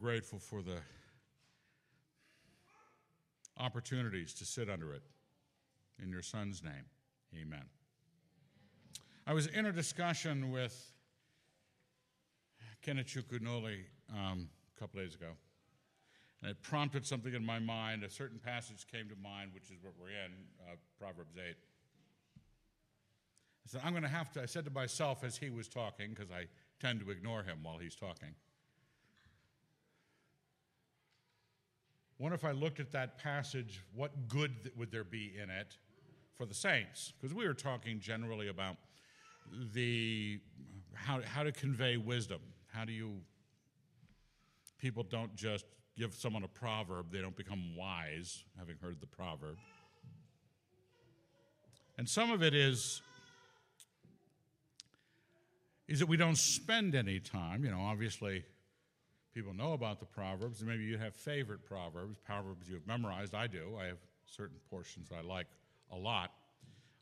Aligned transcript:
grateful 0.00 0.38
for 0.38 0.62
the 0.62 0.78
opportunities 3.58 4.32
to 4.34 4.44
sit 4.46 4.70
under 4.70 4.94
it. 4.94 5.02
In 6.02 6.10
your 6.10 6.22
son's 6.22 6.62
name, 6.62 6.86
amen. 7.38 7.64
I 9.26 9.34
was 9.34 9.46
in 9.48 9.66
a 9.66 9.72
discussion 9.72 10.50
with 10.50 10.92
Kenneth 12.80 13.08
Chukunoli 13.08 13.80
um, 14.10 14.48
a 14.74 14.80
couple 14.80 15.00
days 15.00 15.14
ago, 15.14 15.32
and 16.40 16.50
it 16.50 16.62
prompted 16.62 17.06
something 17.06 17.34
in 17.34 17.44
my 17.44 17.58
mind. 17.58 18.02
A 18.02 18.08
certain 18.08 18.38
passage 18.38 18.86
came 18.90 19.10
to 19.10 19.16
mind, 19.22 19.50
which 19.52 19.64
is 19.64 19.76
what 19.82 19.92
we're 20.00 20.08
in, 20.08 20.32
uh, 20.66 20.76
Proverbs 20.98 21.36
8. 21.36 21.42
I 21.50 21.52
said, 23.66 23.82
I'm 23.84 23.92
going 23.92 24.04
to 24.04 24.08
have 24.08 24.32
to, 24.32 24.42
I 24.42 24.46
said 24.46 24.64
to 24.64 24.70
myself 24.70 25.22
as 25.22 25.36
he 25.36 25.50
was 25.50 25.68
talking, 25.68 26.10
because 26.14 26.30
I 26.30 26.46
tend 26.80 27.00
to 27.00 27.10
ignore 27.10 27.42
him 27.42 27.58
while 27.62 27.76
he's 27.76 27.94
talking. 27.94 28.34
What 32.20 32.34
if 32.34 32.44
I 32.44 32.50
looked 32.50 32.80
at 32.80 32.92
that 32.92 33.16
passage? 33.16 33.82
What 33.94 34.28
good 34.28 34.52
would 34.76 34.90
there 34.92 35.04
be 35.04 35.32
in 35.42 35.48
it 35.48 35.78
for 36.36 36.44
the 36.44 36.52
saints? 36.52 37.14
Because 37.18 37.34
we 37.34 37.48
were 37.48 37.54
talking 37.54 37.98
generally 37.98 38.48
about 38.48 38.76
the 39.72 40.38
how, 40.92 41.22
how 41.22 41.44
to 41.44 41.50
convey 41.50 41.96
wisdom. 41.96 42.40
How 42.74 42.84
do 42.84 42.92
you 42.92 43.22
people 44.78 45.02
don't 45.02 45.34
just 45.34 45.64
give 45.96 46.14
someone 46.14 46.44
a 46.44 46.48
proverb, 46.48 47.10
they 47.10 47.22
don't 47.22 47.36
become 47.38 47.74
wise, 47.74 48.44
having 48.58 48.76
heard 48.82 49.00
the 49.00 49.06
proverb. 49.06 49.56
And 51.96 52.06
some 52.06 52.30
of 52.30 52.42
it 52.42 52.54
is 52.54 53.00
is 55.88 56.00
that 56.00 56.06
we 56.06 56.18
don't 56.18 56.36
spend 56.36 56.94
any 56.94 57.18
time, 57.18 57.64
you 57.64 57.70
know, 57.70 57.80
obviously 57.80 58.44
people 59.34 59.54
know 59.54 59.72
about 59.72 60.00
the 60.00 60.06
Proverbs, 60.06 60.60
and 60.60 60.68
maybe 60.68 60.84
you 60.84 60.98
have 60.98 61.14
favorite 61.14 61.64
Proverbs, 61.64 62.18
Proverbs 62.24 62.68
you 62.68 62.74
have 62.74 62.86
memorized. 62.86 63.34
I 63.34 63.46
do. 63.46 63.76
I 63.80 63.86
have 63.86 63.98
certain 64.26 64.56
portions 64.68 65.10
I 65.16 65.22
like 65.22 65.46
a 65.92 65.96
lot. 65.96 66.32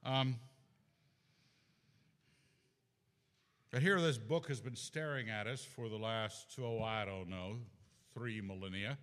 Um, 0.05 0.37
but 3.71 3.83
here, 3.83 4.01
this 4.01 4.17
book 4.17 4.49
has 4.49 4.61
been 4.61 4.77
staring 4.77 5.29
at 5.29 5.47
us 5.47 5.63
for 5.63 5.89
the 5.89 5.97
last, 5.97 6.59
oh, 6.59 6.83
I 6.83 7.05
don't 7.05 7.29
know, 7.29 7.57
three 8.15 8.41
millennia. 8.41 8.97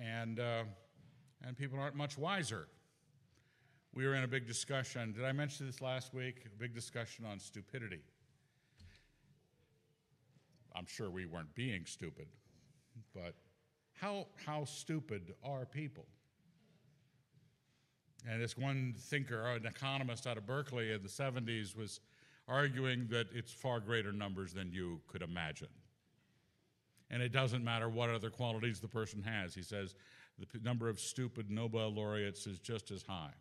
And, 0.00 0.40
uh, 0.40 0.64
and 1.44 1.56
people 1.56 1.78
aren't 1.78 1.96
much 1.96 2.16
wiser. 2.16 2.68
We 3.94 4.06
were 4.06 4.14
in 4.14 4.24
a 4.24 4.28
big 4.28 4.46
discussion. 4.46 5.12
Did 5.12 5.24
I 5.24 5.32
mention 5.32 5.66
this 5.66 5.82
last 5.82 6.14
week? 6.14 6.44
A 6.46 6.58
big 6.58 6.74
discussion 6.74 7.24
on 7.26 7.38
stupidity. 7.38 8.00
I'm 10.78 10.86
sure 10.86 11.10
we 11.10 11.26
weren't 11.26 11.52
being 11.56 11.84
stupid, 11.86 12.28
but 13.12 13.34
how, 14.00 14.26
how 14.46 14.64
stupid 14.64 15.34
are 15.42 15.66
people? 15.66 16.06
And 18.28 18.40
this 18.40 18.56
one 18.56 18.94
thinker, 18.96 19.44
an 19.46 19.66
economist 19.66 20.26
out 20.26 20.38
of 20.38 20.46
Berkeley 20.46 20.92
in 20.92 21.02
the 21.02 21.08
70s, 21.08 21.76
was 21.76 22.00
arguing 22.46 23.08
that 23.10 23.26
it's 23.32 23.52
far 23.52 23.80
greater 23.80 24.12
numbers 24.12 24.52
than 24.52 24.72
you 24.72 25.00
could 25.08 25.22
imagine. 25.22 25.68
And 27.10 27.22
it 27.22 27.32
doesn't 27.32 27.64
matter 27.64 27.88
what 27.88 28.10
other 28.10 28.30
qualities 28.30 28.78
the 28.78 28.88
person 28.88 29.22
has. 29.22 29.54
He 29.54 29.62
says 29.62 29.96
the 30.38 30.46
number 30.60 30.88
of 30.88 31.00
stupid 31.00 31.50
Nobel 31.50 31.90
laureates 31.90 32.46
is 32.46 32.60
just 32.60 32.90
as 32.92 33.02
high 33.02 33.34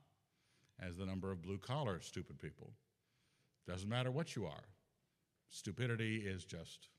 as 0.80 0.98
the 0.98 1.06
number 1.06 1.32
of 1.32 1.42
blue 1.44 1.58
collar 1.60 2.00
stupid 2.02 2.40
people. 2.40 2.72
Doesn't 3.68 3.90
matter 3.90 4.10
what 4.10 4.36
you 4.36 4.46
are, 4.46 4.64
stupidity 5.50 6.18
is 6.18 6.46
just 6.46 6.90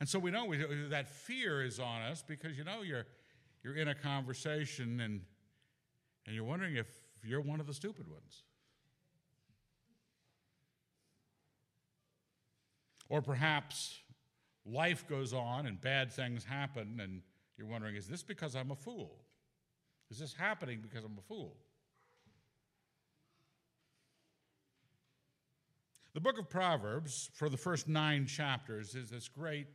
and 0.00 0.08
so 0.08 0.18
we 0.18 0.30
know 0.30 0.44
we, 0.44 0.58
that 0.90 1.08
fear 1.08 1.62
is 1.64 1.80
on 1.80 2.02
us 2.02 2.22
because 2.26 2.56
you 2.56 2.64
know 2.64 2.82
you're, 2.82 3.06
you're 3.64 3.76
in 3.76 3.88
a 3.88 3.94
conversation 3.94 5.00
and, 5.00 5.20
and 6.26 6.34
you're 6.36 6.44
wondering 6.44 6.76
if 6.76 6.86
you're 7.24 7.40
one 7.40 7.58
of 7.58 7.66
the 7.66 7.74
stupid 7.74 8.06
ones. 8.08 8.42
Or 13.08 13.22
perhaps 13.22 13.98
life 14.64 15.08
goes 15.08 15.32
on 15.32 15.66
and 15.66 15.80
bad 15.80 16.12
things 16.12 16.44
happen 16.44 17.00
and 17.02 17.22
you're 17.56 17.66
wondering, 17.66 17.96
is 17.96 18.06
this 18.06 18.22
because 18.22 18.54
I'm 18.54 18.70
a 18.70 18.76
fool? 18.76 19.24
Is 20.10 20.18
this 20.18 20.32
happening 20.32 20.80
because 20.80 21.04
I'm 21.04 21.18
a 21.18 21.22
fool? 21.22 21.56
The 26.14 26.20
book 26.20 26.38
of 26.38 26.48
Proverbs, 26.48 27.30
for 27.34 27.48
the 27.48 27.56
first 27.56 27.88
nine 27.88 28.26
chapters, 28.26 28.94
is 28.94 29.10
this 29.10 29.28
great 29.28 29.66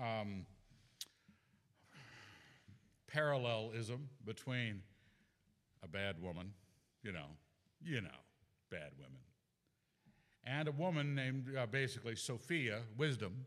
um, 0.00 0.46
parallelism 3.06 4.08
between 4.24 4.82
a 5.82 5.88
bad 5.88 6.20
woman, 6.22 6.52
you 7.02 7.12
know, 7.12 7.26
you 7.82 8.00
know, 8.00 8.08
bad 8.70 8.90
women, 8.98 9.18
and 10.44 10.68
a 10.68 10.72
woman 10.72 11.14
named 11.14 11.46
uh, 11.56 11.66
basically 11.66 12.16
Sophia, 12.16 12.80
wisdom, 12.96 13.46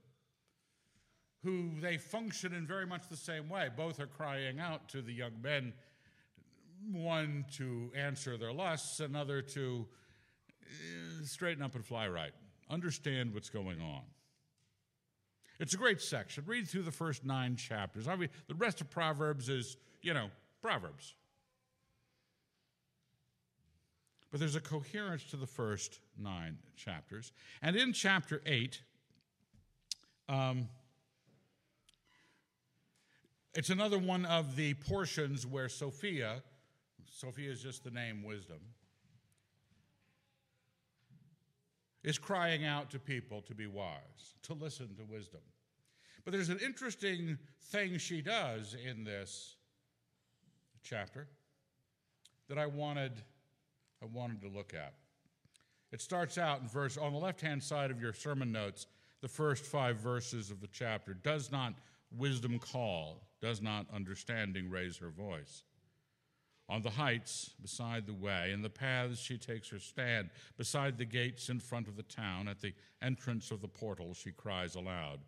who 1.44 1.72
they 1.82 1.98
function 1.98 2.54
in 2.54 2.66
very 2.66 2.86
much 2.86 3.08
the 3.10 3.18
same 3.18 3.50
way. 3.50 3.70
Both 3.76 4.00
are 4.00 4.08
crying 4.08 4.60
out 4.60 4.90
to 4.90 5.02
the 5.02 5.14
young 5.14 5.42
men, 5.42 5.74
one 6.92 7.46
to 7.58 7.92
answer 7.96 8.38
their 8.38 8.54
lusts, 8.54 9.00
another 9.00 9.42
to 9.42 9.86
uh, 10.62 11.26
straighten 11.26 11.64
up 11.64 11.76
and 11.76 11.86
fly 11.86 12.08
right, 12.08 12.32
understand 12.70 13.34
what's 13.34 13.50
going 13.50 13.82
on. 13.82 14.04
It's 15.64 15.74
a 15.74 15.78
great 15.78 16.02
section. 16.02 16.44
Read 16.46 16.68
through 16.68 16.82
the 16.82 16.92
first 16.92 17.24
nine 17.24 17.56
chapters. 17.56 18.10
I 18.10 18.18
mean, 18.18 18.28
the 18.50 18.54
rest 18.54 18.82
of 18.82 18.90
Proverbs 18.90 19.48
is, 19.48 19.78
you 20.02 20.14
know, 20.14 20.30
Proverbs. 20.62 21.14
But 24.30 24.42
there's 24.42 24.58
a 24.58 24.60
coherence 24.60 25.24
to 25.30 25.38
the 25.38 25.48
first 25.48 26.02
nine 26.20 26.58
chapters. 26.76 27.32
And 27.62 27.78
in 27.78 27.94
chapter 27.94 28.42
8, 28.46 28.82
um, 30.28 30.68
it's 33.56 33.70
another 33.70 34.00
one 34.00 34.26
of 34.26 34.58
the 34.58 34.74
portions 34.74 35.48
where 35.48 35.70
Sophia, 35.70 36.44
Sophia 37.10 37.50
is 37.50 37.64
just 37.64 37.86
the 37.86 37.92
name 37.92 38.22
wisdom, 38.22 38.60
is 42.04 42.18
crying 42.18 42.66
out 42.66 42.90
to 42.90 43.00
people 43.00 43.42
to 43.44 43.56
be 43.56 43.66
wise, 43.66 44.36
to 44.42 44.54
listen 44.54 44.94
to 44.98 45.04
wisdom. 45.10 45.40
But 46.24 46.32
there's 46.32 46.50
an 46.50 46.60
interesting 46.60 47.38
thing 47.66 47.98
she 47.98 48.22
does 48.22 48.76
in 48.76 49.04
this 49.04 49.56
chapter 50.84 51.28
that 52.48 52.58
I 52.58 52.66
wanted, 52.66 53.12
I 54.02 54.06
wanted 54.06 54.42
to 54.42 54.48
look 54.48 54.74
at. 54.74 54.94
It 55.92 56.02
starts 56.02 56.38
out 56.38 56.62
in 56.62 56.68
verse, 56.68 56.98
on 56.98 57.14
the 57.14 57.20
left 57.20 57.42
hand 57.42 57.62
side 57.62 57.92
of 57.92 58.02
your 58.02 58.14
sermon 58.14 58.52
notes, 58.52 58.88
the 59.22 59.28
first 59.28 59.66
five 59.66 59.98
verses 59.98 60.50
of 60.50 60.60
the 60.60 60.68
chapter. 60.68 61.14
Does 61.14 61.52
not 61.52 61.74
wisdom 62.18 62.60
call? 62.60 63.28
Does 63.42 63.62
not 63.62 63.86
understanding 63.94 64.70
raise 64.70 64.98
her 64.98 65.10
voice? 65.10 65.64
On 66.70 66.82
the 66.82 66.90
heights 66.90 67.52
beside 67.62 68.08
the 68.08 68.14
way, 68.14 68.52
in 68.52 68.62
the 68.62 68.70
paths 68.70 69.20
she 69.20 69.38
takes 69.38 69.70
her 69.70 69.80
stand, 69.80 70.30
beside 70.58 70.98
the 70.98 71.06
gates 71.06 71.50
in 71.50 71.60
front 71.60 71.88
of 71.88 71.98
the 71.98 72.04
town, 72.04 72.48
at 72.48 72.62
the 72.62 72.74
entrance 73.02 73.52
of 73.52 73.62
the 73.62 73.68
portal 73.68 74.14
she 74.14 74.32
cries 74.32 74.76
aloud. 74.76 75.20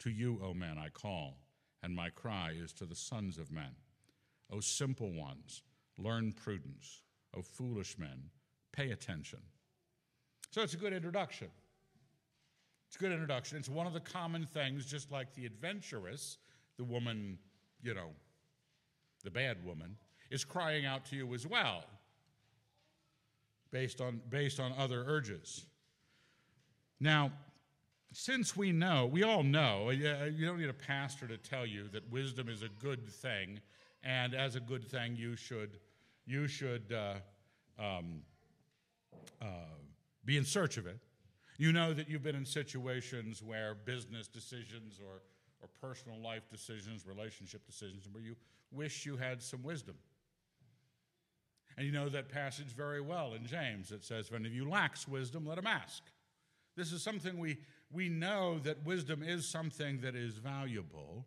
To 0.00 0.10
you, 0.10 0.40
O 0.44 0.54
men, 0.54 0.78
I 0.78 0.88
call, 0.88 1.38
and 1.82 1.94
my 1.94 2.10
cry 2.10 2.54
is 2.56 2.72
to 2.74 2.86
the 2.86 2.94
sons 2.94 3.38
of 3.38 3.50
men. 3.50 3.74
O 4.50 4.60
simple 4.60 5.12
ones, 5.12 5.62
learn 5.96 6.32
prudence. 6.32 7.02
O 7.36 7.42
foolish 7.42 7.98
men, 7.98 8.30
pay 8.72 8.90
attention. 8.90 9.40
So 10.50 10.62
it's 10.62 10.74
a 10.74 10.78
good 10.78 10.92
introduction. 10.92 11.48
It's 12.86 12.96
a 12.96 12.98
good 12.98 13.12
introduction. 13.12 13.58
It's 13.58 13.68
one 13.68 13.86
of 13.86 13.92
the 13.92 14.00
common 14.00 14.46
things, 14.46 14.86
just 14.86 15.12
like 15.12 15.34
the 15.34 15.44
adventurous, 15.44 16.38
the 16.78 16.84
woman, 16.84 17.38
you 17.82 17.92
know, 17.92 18.10
the 19.24 19.30
bad 19.30 19.62
woman, 19.64 19.96
is 20.30 20.44
crying 20.44 20.86
out 20.86 21.04
to 21.06 21.16
you 21.16 21.34
as 21.34 21.46
well, 21.46 21.84
based 23.70 24.00
on, 24.00 24.22
based 24.30 24.58
on 24.58 24.72
other 24.78 25.04
urges. 25.06 25.66
Now, 26.98 27.30
since 28.12 28.56
we 28.56 28.72
know, 28.72 29.06
we 29.06 29.22
all 29.22 29.42
know, 29.42 29.90
you 29.90 30.46
don't 30.46 30.58
need 30.58 30.68
a 30.68 30.74
pastor 30.74 31.26
to 31.26 31.36
tell 31.36 31.66
you 31.66 31.88
that 31.88 32.10
wisdom 32.10 32.48
is 32.48 32.62
a 32.62 32.68
good 32.68 33.08
thing, 33.08 33.60
and 34.02 34.34
as 34.34 34.56
a 34.56 34.60
good 34.60 34.84
thing, 34.84 35.16
you 35.16 35.36
should, 35.36 35.78
you 36.26 36.46
should 36.46 36.92
uh, 36.92 37.82
um, 37.82 38.22
uh, 39.42 39.46
be 40.24 40.36
in 40.36 40.44
search 40.44 40.78
of 40.78 40.86
it. 40.86 40.98
You 41.58 41.72
know 41.72 41.92
that 41.92 42.08
you've 42.08 42.22
been 42.22 42.36
in 42.36 42.46
situations 42.46 43.42
where 43.42 43.74
business 43.74 44.28
decisions 44.28 45.00
or, 45.04 45.22
or 45.60 45.68
personal 45.80 46.18
life 46.20 46.48
decisions, 46.48 47.04
relationship 47.06 47.66
decisions, 47.66 48.08
where 48.10 48.22
you 48.22 48.36
wish 48.70 49.04
you 49.04 49.16
had 49.16 49.42
some 49.42 49.62
wisdom. 49.62 49.96
And 51.76 51.86
you 51.86 51.92
know 51.92 52.08
that 52.08 52.28
passage 52.28 52.68
very 52.68 53.00
well 53.00 53.34
in 53.34 53.46
James. 53.46 53.92
It 53.92 54.04
says, 54.04 54.28
If 54.28 54.34
any 54.34 54.48
of 54.48 54.54
you 54.54 54.68
lacks 54.68 55.06
wisdom, 55.06 55.46
let 55.46 55.58
him 55.58 55.66
ask. 55.66 56.02
This 56.76 56.92
is 56.92 57.02
something 57.02 57.38
we, 57.38 57.58
we 57.90 58.08
know 58.08 58.58
that 58.60 58.84
wisdom 58.84 59.22
is 59.22 59.46
something 59.46 60.00
that 60.00 60.14
is 60.14 60.34
valuable. 60.34 61.26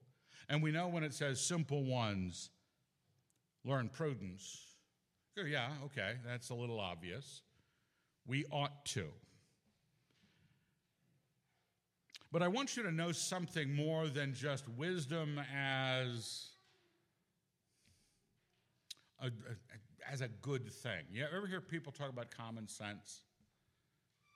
And 0.50 0.62
we 0.62 0.72
know 0.72 0.88
when 0.88 1.04
it 1.04 1.14
says 1.14 1.40
simple 1.40 1.84
ones 1.84 2.50
learn 3.64 3.90
prudence. 3.90 4.66
Yeah, 5.38 5.70
okay, 5.86 6.16
that's 6.26 6.50
a 6.50 6.56
little 6.56 6.80
obvious. 6.80 7.42
We 8.28 8.46
ought 8.52 8.86
to. 8.88 9.08
But 12.32 12.42
I 12.42 12.48
want 12.48 12.78
you 12.78 12.84
to 12.84 12.92
know 12.92 13.12
something 13.12 13.74
more 13.74 14.08
than 14.08 14.34
just 14.34 14.68
wisdom 14.70 15.40
as 15.54 16.48
a, 19.22 19.32
as 20.10 20.22
a 20.22 20.28
good 20.28 20.72
thing. 20.72 21.04
You 21.12 21.26
ever 21.26 21.46
hear 21.46 21.60
people 21.60 21.92
talk 21.92 22.10
about 22.10 22.32
common 22.36 22.68
sense? 22.68 23.22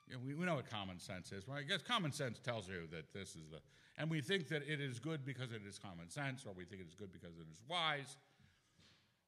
You 0.08 0.16
know, 0.16 0.20
we, 0.26 0.34
we 0.34 0.46
know 0.46 0.56
what 0.56 0.70
common 0.70 1.00
sense 1.00 1.32
is, 1.32 1.48
right? 1.48 1.60
I 1.60 1.64
guess 1.64 1.82
common 1.82 2.12
sense 2.12 2.40
tells 2.40 2.68
you 2.68 2.88
that 2.92 3.12
this 3.14 3.36
is 3.36 3.50
the, 3.50 3.60
and 3.98 4.10
we 4.10 4.22
think 4.22 4.48
that 4.50 4.64
it 4.68 4.80
is 4.80 5.00
good 5.00 5.26
because 5.26 5.52
it 5.52 5.62
is 5.68 5.80
common 5.80 6.10
sense, 6.10 6.46
or 6.46 6.54
we 6.54 6.66
think 6.66 6.82
it 6.82 6.88
is 6.88 6.96
good 6.96 7.12
because 7.12 7.36
it 7.38 7.48
is 7.52 7.62
wise. 7.68 8.18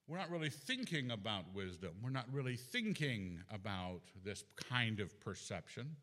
We're 0.08 0.18
not 0.18 0.30
really 0.30 0.50
thinking 0.50 1.12
about 1.12 1.44
wisdom. 1.54 1.92
We're 2.02 2.12
not 2.12 2.32
really 2.32 2.56
thinking 2.56 3.40
about 3.52 4.02
this 4.24 4.44
kind 4.70 5.00
of 5.00 5.20
perception. 5.20 5.96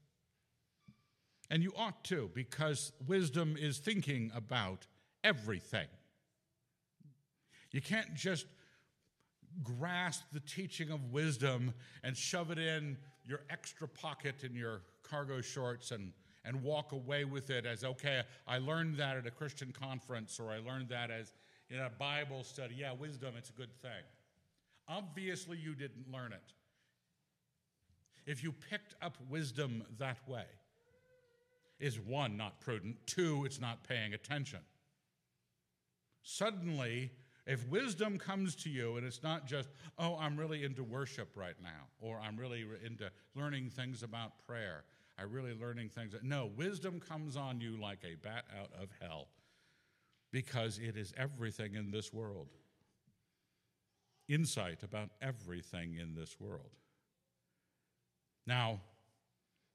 And 1.50 1.62
you 1.62 1.72
ought 1.76 2.04
to, 2.04 2.30
because 2.34 2.92
wisdom 3.06 3.56
is 3.58 3.78
thinking 3.78 4.30
about 4.34 4.86
everything. 5.22 5.86
You 7.70 7.80
can't 7.80 8.14
just 8.14 8.46
grasp 9.62 10.24
the 10.32 10.40
teaching 10.40 10.90
of 10.90 11.12
wisdom 11.12 11.72
and 12.02 12.16
shove 12.16 12.50
it 12.50 12.58
in 12.58 12.96
your 13.24 13.40
extra 13.50 13.88
pocket 13.88 14.44
in 14.44 14.54
your 14.54 14.82
cargo 15.02 15.40
shorts 15.40 15.90
and, 15.90 16.12
and 16.44 16.62
walk 16.62 16.92
away 16.92 17.24
with 17.24 17.50
it 17.50 17.66
as, 17.66 17.84
okay, 17.84 18.22
I 18.46 18.58
learned 18.58 18.96
that 18.98 19.16
at 19.16 19.26
a 19.26 19.30
Christian 19.30 19.72
conference 19.72 20.38
or 20.40 20.50
I 20.50 20.58
learned 20.58 20.88
that 20.90 21.10
as 21.10 21.32
in 21.70 21.78
a 21.78 21.90
Bible 21.90 22.44
study. 22.44 22.76
Yeah, 22.78 22.92
wisdom, 22.92 23.34
it's 23.38 23.50
a 23.50 23.54
good 23.54 23.74
thing. 23.80 23.90
Obviously, 24.88 25.56
you 25.56 25.74
didn't 25.74 26.12
learn 26.12 26.32
it. 26.32 26.52
If 28.26 28.42
you 28.42 28.52
picked 28.52 28.94
up 29.02 29.16
wisdom 29.28 29.84
that 29.98 30.18
way, 30.28 30.44
is 31.80 31.98
one, 32.00 32.36
not 32.36 32.60
prudent, 32.60 32.96
two, 33.06 33.44
it's 33.44 33.60
not 33.60 33.86
paying 33.86 34.14
attention. 34.14 34.60
Suddenly, 36.22 37.10
if 37.46 37.66
wisdom 37.68 38.18
comes 38.18 38.54
to 38.56 38.70
you 38.70 38.96
and 38.96 39.06
it's 39.06 39.22
not 39.22 39.46
just, 39.46 39.68
oh, 39.98 40.16
I'm 40.18 40.36
really 40.36 40.64
into 40.64 40.82
worship 40.82 41.30
right 41.36 41.56
now, 41.62 41.88
or 42.00 42.18
I'm 42.18 42.36
really 42.36 42.64
into 42.84 43.10
learning 43.34 43.70
things 43.70 44.02
about 44.02 44.32
prayer, 44.46 44.84
I'm 45.18 45.30
really 45.30 45.54
learning 45.54 45.90
things. 45.90 46.14
No, 46.22 46.50
wisdom 46.56 47.00
comes 47.00 47.36
on 47.36 47.60
you 47.60 47.80
like 47.80 48.00
a 48.04 48.16
bat 48.16 48.44
out 48.58 48.70
of 48.80 48.88
hell 49.00 49.28
because 50.32 50.78
it 50.78 50.96
is 50.96 51.12
everything 51.16 51.74
in 51.74 51.90
this 51.90 52.12
world. 52.12 52.48
Insight 54.28 54.82
about 54.82 55.10
everything 55.20 55.96
in 56.00 56.14
this 56.14 56.36
world. 56.40 56.70
Now, 58.46 58.80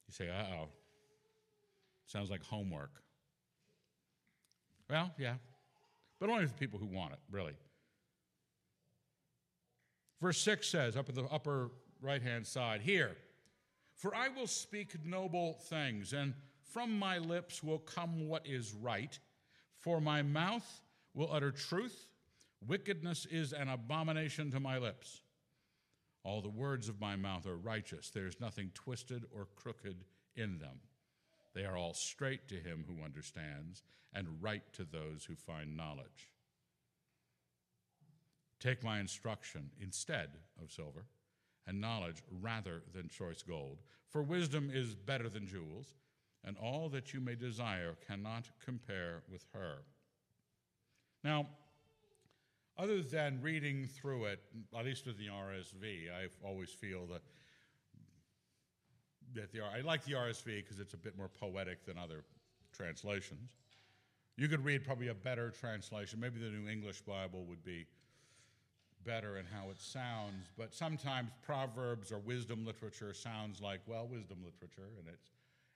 you 0.08 0.14
say, 0.14 0.30
uh 0.30 0.44
oh, 0.60 0.70
Sounds 2.10 2.32
like 2.32 2.44
homework. 2.44 3.04
Well, 4.90 5.12
yeah, 5.20 5.36
but 6.20 6.30
only 6.30 6.46
for 6.46 6.54
people 6.54 6.80
who 6.80 6.86
want 6.86 7.14
it, 7.14 7.20
really. 7.32 7.54
Verse 10.22 10.40
6 10.42 10.68
says, 10.68 10.98
up 10.98 11.10
at 11.10 11.16
the 11.16 11.24
upper 11.26 11.72
right 12.02 12.22
hand 12.22 12.46
side, 12.46 12.82
here, 12.82 13.16
for 13.96 14.14
I 14.16 14.28
will 14.30 14.48
speak 14.48 14.94
noble 15.06 15.60
things, 15.70 16.14
and 16.14 16.34
from 16.74 16.98
my 16.98 17.18
lips 17.18 17.64
will 17.64 17.80
come 17.80 18.28
what 18.28 18.46
is 18.46 18.74
right, 18.74 19.18
for 19.78 20.02
my 20.02 20.22
mouth 20.22 20.82
will 21.14 21.32
utter 21.32 21.52
truth. 21.52 22.08
Wickedness 22.68 23.26
is 23.32 23.54
an 23.54 23.70
abomination 23.70 24.52
to 24.52 24.60
my 24.60 24.78
lips. 24.78 25.22
All 26.24 26.42
the 26.42 26.50
words 26.50 26.90
of 26.90 27.00
my 27.00 27.16
mouth 27.16 27.48
are 27.48 27.56
righteous. 27.56 28.10
There 28.10 28.28
is 28.28 28.42
nothing 28.42 28.72
twisted 28.74 29.24
or 29.34 29.48
crooked 29.56 30.04
in 30.36 30.60
them. 30.60 30.80
They 31.54 31.66
are 31.66 31.78
all 31.78 31.94
straight 31.94 32.48
to 32.50 32.56
him 32.56 32.86
who 32.88 33.04
understands, 33.04 33.84
and 34.14 34.42
right 34.42 34.64
to 34.74 34.84
those 34.84 35.26
who 35.26 35.36
find 35.36 35.76
knowledge. 35.76 36.30
Take 38.60 38.84
my 38.84 39.00
instruction 39.00 39.72
instead 39.80 40.30
of 40.62 40.72
silver, 40.72 41.06
and 41.66 41.80
knowledge 41.80 42.22
rather 42.42 42.84
than 42.94 43.10
choice 43.10 43.42
gold, 43.42 43.80
for 44.10 44.22
wisdom 44.22 44.70
is 44.74 44.96
better 44.96 45.30
than 45.30 45.48
jewels, 45.48 45.96
and 46.44 46.58
all 46.58 46.90
that 46.90 47.14
you 47.14 47.20
may 47.20 47.36
desire 47.36 47.96
cannot 48.08 48.50
compare 48.64 49.24
with 49.32 49.46
her. 49.54 49.84
Now, 51.24 51.48
other 52.78 53.02
than 53.02 53.42
reading 53.42 53.88
through 53.88 54.26
it, 54.26 54.40
at 54.78 54.86
least 54.86 55.06
with 55.06 55.18
the 55.18 55.28
RSV, 55.28 56.10
I 56.10 56.28
always 56.48 56.70
feel 56.70 57.06
that 57.08 57.22
that 59.36 59.52
the 59.52 59.62
I 59.62 59.82
like 59.82 60.04
the 60.06 60.14
RSV 60.14 60.46
because 60.46 60.80
it's 60.80 60.94
a 60.94 60.98
bit 60.98 61.18
more 61.18 61.30
poetic 61.30 61.86
than 61.86 61.98
other 61.98 62.24
translations. 62.74 63.52
You 64.38 64.48
could 64.48 64.64
read 64.64 64.86
probably 64.86 65.10
a 65.10 65.14
better 65.14 65.52
translation. 65.52 66.20
Maybe 66.20 66.40
the 66.40 66.50
New 66.50 66.70
English 66.70 67.02
Bible 67.02 67.44
would 67.46 67.64
be 67.64 67.86
better 69.06 69.38
in 69.38 69.46
how 69.46 69.70
it 69.70 69.80
sounds, 69.80 70.48
but 70.58 70.74
sometimes 70.74 71.30
proverbs 71.42 72.12
or 72.12 72.20
wisdom 72.20 72.66
literature 72.66 73.14
sounds 73.14 73.62
like 73.62 73.82
well 73.88 74.08
wisdom 74.08 74.38
literature 74.44 74.90
and 74.98 75.08
it's 75.08 75.32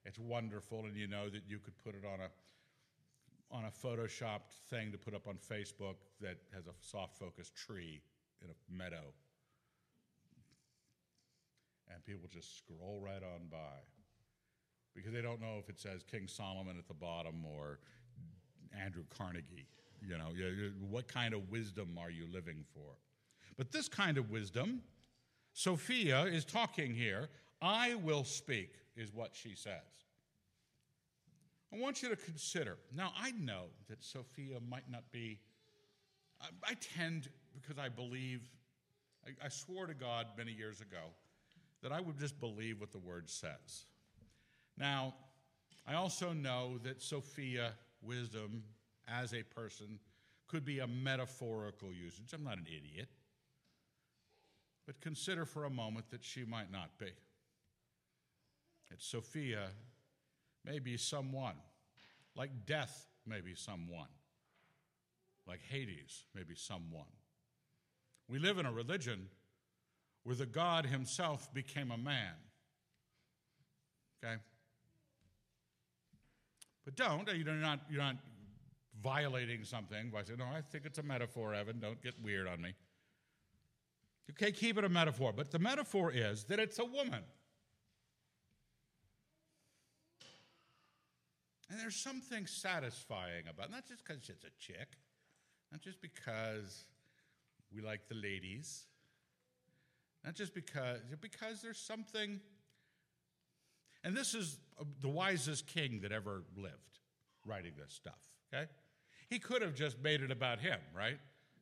it's 0.06 0.20
wonderful 0.20 0.82
and 0.82 0.98
you 0.98 1.08
know 1.08 1.30
that 1.30 1.44
you 1.48 1.60
could 1.60 1.78
put 1.84 1.96
it 1.96 2.04
on 2.06 2.20
a 2.20 2.30
on 3.56 3.66
a 3.66 3.72
photoshopped 3.72 4.52
thing 4.70 4.92
to 4.92 4.98
put 4.98 5.14
up 5.14 5.28
on 5.28 5.36
Facebook 5.36 5.96
that 6.20 6.38
has 6.54 6.68
a 6.68 6.74
soft 6.82 7.18
focus 7.18 7.52
tree 7.56 8.02
in 8.42 8.50
a 8.50 8.78
meadow 8.78 9.14
and 11.92 12.04
people 12.06 12.28
just 12.32 12.58
scroll 12.58 13.02
right 13.04 13.24
on 13.24 13.48
by 13.50 13.82
because 14.96 15.12
they 15.12 15.22
don't 15.22 15.42
know 15.42 15.58
if 15.60 15.70
it 15.70 15.80
says 15.80 16.04
King 16.04 16.28
Solomon 16.28 16.78
at 16.78 16.88
the 16.88 16.94
bottom 16.94 17.44
or 17.46 17.80
Andrew 18.80 19.04
Carnegie. 19.10 19.68
You 20.02 20.18
know, 20.18 20.30
what 20.90 21.08
kind 21.08 21.34
of 21.34 21.50
wisdom 21.50 21.98
are 22.00 22.12
you 22.12 22.28
living 22.32 22.66
for? 22.74 22.98
But 23.58 23.72
this 23.72 23.88
kind 23.88 24.18
of 24.18 24.30
wisdom, 24.30 24.82
Sophia 25.54 26.24
is 26.24 26.44
talking 26.44 26.94
here. 26.94 27.30
I 27.62 27.96
will 27.96 28.24
speak, 28.24 28.72
is 28.96 29.14
what 29.14 29.32
she 29.34 29.56
says. 29.56 30.04
I 31.74 31.78
want 31.80 32.04
you 32.04 32.10
to 32.10 32.16
consider. 32.16 32.78
Now, 32.94 33.14
I 33.18 33.32
know 33.32 33.66
that 33.90 34.04
Sophia 34.04 34.60
might 34.70 34.90
not 34.92 35.04
be, 35.12 35.40
I, 36.42 36.48
I 36.72 36.74
tend, 36.76 37.30
because 37.54 37.80
I 37.80 37.90
believe, 37.90 38.42
I, 39.26 39.46
I 39.46 39.50
swore 39.50 39.88
to 39.88 39.94
God 39.94 40.28
many 40.38 40.52
years 40.52 40.82
ago 40.82 41.14
that 41.84 41.92
I 41.92 42.02
would 42.02 42.18
just 42.18 42.40
believe 42.40 42.80
what 42.80 42.92
the 42.92 42.98
word 42.98 43.30
says. 43.30 43.86
Now, 44.78 45.14
I 45.86 45.94
also 45.94 46.34
know 46.34 46.80
that 46.84 47.02
Sophia, 47.02 47.74
wisdom, 48.02 48.64
as 49.08 49.34
a 49.34 49.44
person, 49.44 50.00
could 50.48 50.66
be 50.66 50.80
a 50.80 50.88
metaphorical 50.88 51.94
usage. 51.94 52.34
I'm 52.34 52.44
not 52.44 52.58
an 52.58 52.68
idiot. 52.68 53.10
But 54.86 55.02
consider 55.02 55.46
for 55.46 55.66
a 55.66 55.70
moment 55.70 56.10
that 56.12 56.24
she 56.24 56.46
might 56.46 56.72
not 56.72 56.98
be. 56.98 57.12
That 58.90 59.02
Sophia 59.02 59.68
may 60.66 60.80
be 60.80 60.98
someone, 60.98 61.56
like 62.36 62.66
death 62.66 63.08
may 63.26 63.42
be 63.42 63.56
someone, 63.56 64.08
like 65.48 65.60
Hades 65.70 66.24
may 66.34 66.44
be 66.44 66.56
someone. 66.56 67.12
We 68.28 68.40
live 68.40 68.58
in 68.58 68.66
a 68.66 68.72
religion 68.72 69.28
where 70.24 70.36
the 70.36 70.46
God 70.46 70.86
himself 70.86 71.54
became 71.54 71.92
a 71.92 71.98
man. 71.98 72.34
Okay? 74.24 74.36
But 76.86 76.96
don't, 76.96 77.28
you're 77.34 77.54
not, 77.54 77.80
you're 77.90 78.02
not 78.02 78.16
violating 79.02 79.64
something 79.64 80.10
by 80.10 80.24
saying, 80.24 80.40
no, 80.40 80.46
I 80.46 80.62
think 80.62 80.86
it's 80.86 80.98
a 80.98 81.04
metaphor, 81.04 81.54
Evan. 81.54 81.80
Don't 81.80 82.02
get 82.02 82.14
weird 82.24 82.48
on 82.48 82.62
me. 82.62 82.74
Okay, 84.32 84.52
keep 84.52 84.78
it 84.78 84.84
a 84.84 84.90
metaphor. 84.90 85.34
But 85.36 85.52
the 85.52 85.60
metaphor 85.60 86.12
is 86.12 86.46
that 86.46 86.60
it's 86.60 86.80
a 86.80 86.86
woman. 86.86 87.24
And 91.70 91.80
there's 91.80 91.96
something 91.96 92.46
satisfying 92.46 93.48
about 93.50 93.68
it, 93.68 93.72
not 93.72 93.88
just 93.88 94.04
because 94.06 94.30
it's 94.30 94.44
a 94.44 94.52
chick, 94.60 94.90
not 95.72 95.82
just 95.82 96.02
because 96.02 96.86
we 97.74 97.82
like 97.82 98.08
the 98.08 98.16
ladies, 98.16 98.84
not 100.24 100.36
just 100.36 100.54
because, 100.54 101.00
because 101.22 101.62
there's 101.62 101.80
something. 101.80 102.40
And 104.04 104.16
this 104.16 104.34
is 104.34 104.58
uh, 104.80 104.84
the 105.02 105.10
wisest 105.10 105.68
king 105.68 106.02
that 106.02 106.12
ever 106.12 106.44
lived 106.58 107.00
writing 107.46 107.74
this 107.78 107.94
stuff, 107.94 108.20
okay? 108.54 108.70
He 109.30 109.40
could 109.40 109.62
have 109.62 109.76
just 109.76 110.02
made 110.02 110.22
it 110.22 110.32
about 110.32 110.60
him, 110.60 110.80
right? 110.96 111.20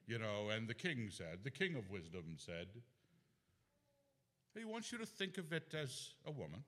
You 0.08 0.20
know, 0.20 0.50
and 0.50 0.68
the 0.68 0.74
king 0.74 1.10
said, 1.12 1.40
the 1.44 1.52
king 1.52 1.76
of 1.76 1.90
wisdom 1.90 2.36
said, 2.38 2.68
he 4.58 4.66
wants 4.66 4.92
you 4.92 4.98
to 4.98 5.06
think 5.06 5.38
of 5.38 5.54
it 5.54 5.74
as 5.74 6.14
a 6.26 6.32
woman. 6.32 6.64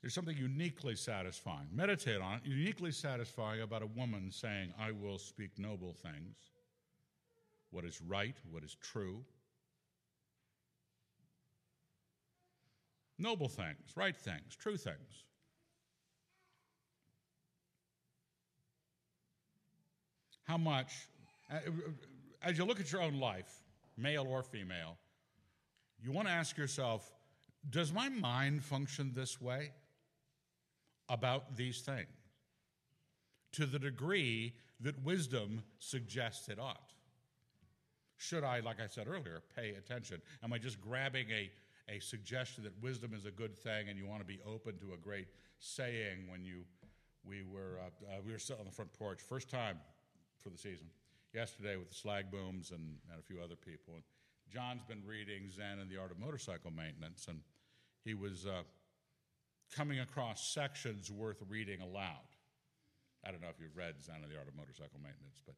There's 0.00 0.14
something 0.14 0.36
uniquely 0.36 0.96
satisfying. 0.96 1.68
Meditate 1.72 2.20
on 2.20 2.36
it. 2.36 2.40
Uniquely 2.44 2.90
satisfying 2.90 3.60
about 3.60 3.82
a 3.82 3.86
woman 3.86 4.30
saying, 4.30 4.72
I 4.80 4.92
will 4.92 5.18
speak 5.18 5.58
noble 5.58 5.92
things, 5.92 6.36
what 7.70 7.84
is 7.84 8.00
right, 8.00 8.34
what 8.50 8.64
is 8.64 8.76
true. 8.80 9.22
Noble 13.18 13.48
things, 13.48 13.92
right 13.94 14.16
things, 14.16 14.56
true 14.58 14.78
things. 14.78 15.24
How 20.44 20.56
much, 20.56 21.08
uh, 21.52 21.58
as 22.42 22.56
you 22.56 22.64
look 22.64 22.80
at 22.80 22.90
your 22.90 23.02
own 23.02 23.20
life, 23.20 23.62
male 23.98 24.26
or 24.26 24.42
female, 24.42 24.96
you 26.02 26.10
want 26.10 26.26
to 26.26 26.32
ask 26.32 26.56
yourself, 26.56 27.12
does 27.68 27.92
my 27.92 28.08
mind 28.08 28.64
function 28.64 29.12
this 29.14 29.38
way 29.38 29.72
about 31.10 31.56
these 31.56 31.80
things? 31.80 32.08
To 33.52 33.66
the 33.66 33.78
degree 33.78 34.54
that 34.80 35.02
wisdom 35.04 35.62
suggests 35.78 36.48
it 36.48 36.58
ought. 36.58 36.92
Should 38.16 38.44
I, 38.44 38.60
like 38.60 38.80
I 38.80 38.86
said 38.86 39.08
earlier, 39.08 39.42
pay 39.56 39.70
attention? 39.70 40.22
Am 40.42 40.52
I 40.52 40.58
just 40.58 40.80
grabbing 40.80 41.26
a, 41.30 41.50
a 41.88 42.00
suggestion 42.00 42.64
that 42.64 42.72
wisdom 42.82 43.12
is 43.14 43.26
a 43.26 43.30
good 43.30 43.56
thing 43.56 43.88
and 43.88 43.98
you 43.98 44.06
want 44.06 44.20
to 44.20 44.26
be 44.26 44.40
open 44.46 44.78
to 44.78 44.92
a 44.94 44.96
great 44.96 45.28
saying 45.58 46.28
when 46.28 46.44
you 46.44 46.62
we 47.22 47.42
were 47.42 47.78
uh, 47.80 48.14
uh, 48.14 48.16
we 48.24 48.32
were 48.32 48.38
sitting 48.38 48.60
on 48.60 48.66
the 48.66 48.72
front 48.72 48.90
porch 48.94 49.20
first 49.20 49.50
time 49.50 49.76
for 50.42 50.48
the 50.48 50.56
season 50.56 50.86
yesterday 51.34 51.76
with 51.76 51.90
the 51.90 51.94
slag 51.94 52.30
booms 52.30 52.70
and, 52.70 52.96
and 53.10 53.20
a 53.20 53.22
few 53.22 53.38
other 53.42 53.56
people 53.56 53.92
and 53.92 54.02
John's 54.50 54.82
been 54.82 55.02
reading 55.06 55.48
Zen 55.48 55.78
and 55.78 55.88
the 55.88 55.96
Art 55.96 56.10
of 56.10 56.18
Motorcycle 56.18 56.72
Maintenance, 56.72 57.28
and 57.28 57.38
he 58.04 58.14
was 58.14 58.46
uh, 58.46 58.62
coming 59.74 60.00
across 60.00 60.46
sections 60.52 61.10
worth 61.10 61.42
reading 61.48 61.80
aloud. 61.80 62.26
I 63.24 63.30
don't 63.30 63.40
know 63.40 63.48
if 63.48 63.60
you've 63.60 63.76
read 63.76 64.00
Zen 64.02 64.16
and 64.22 64.30
the 64.32 64.36
Art 64.36 64.48
of 64.48 64.56
Motorcycle 64.56 64.98
Maintenance, 65.02 65.42
but 65.44 65.54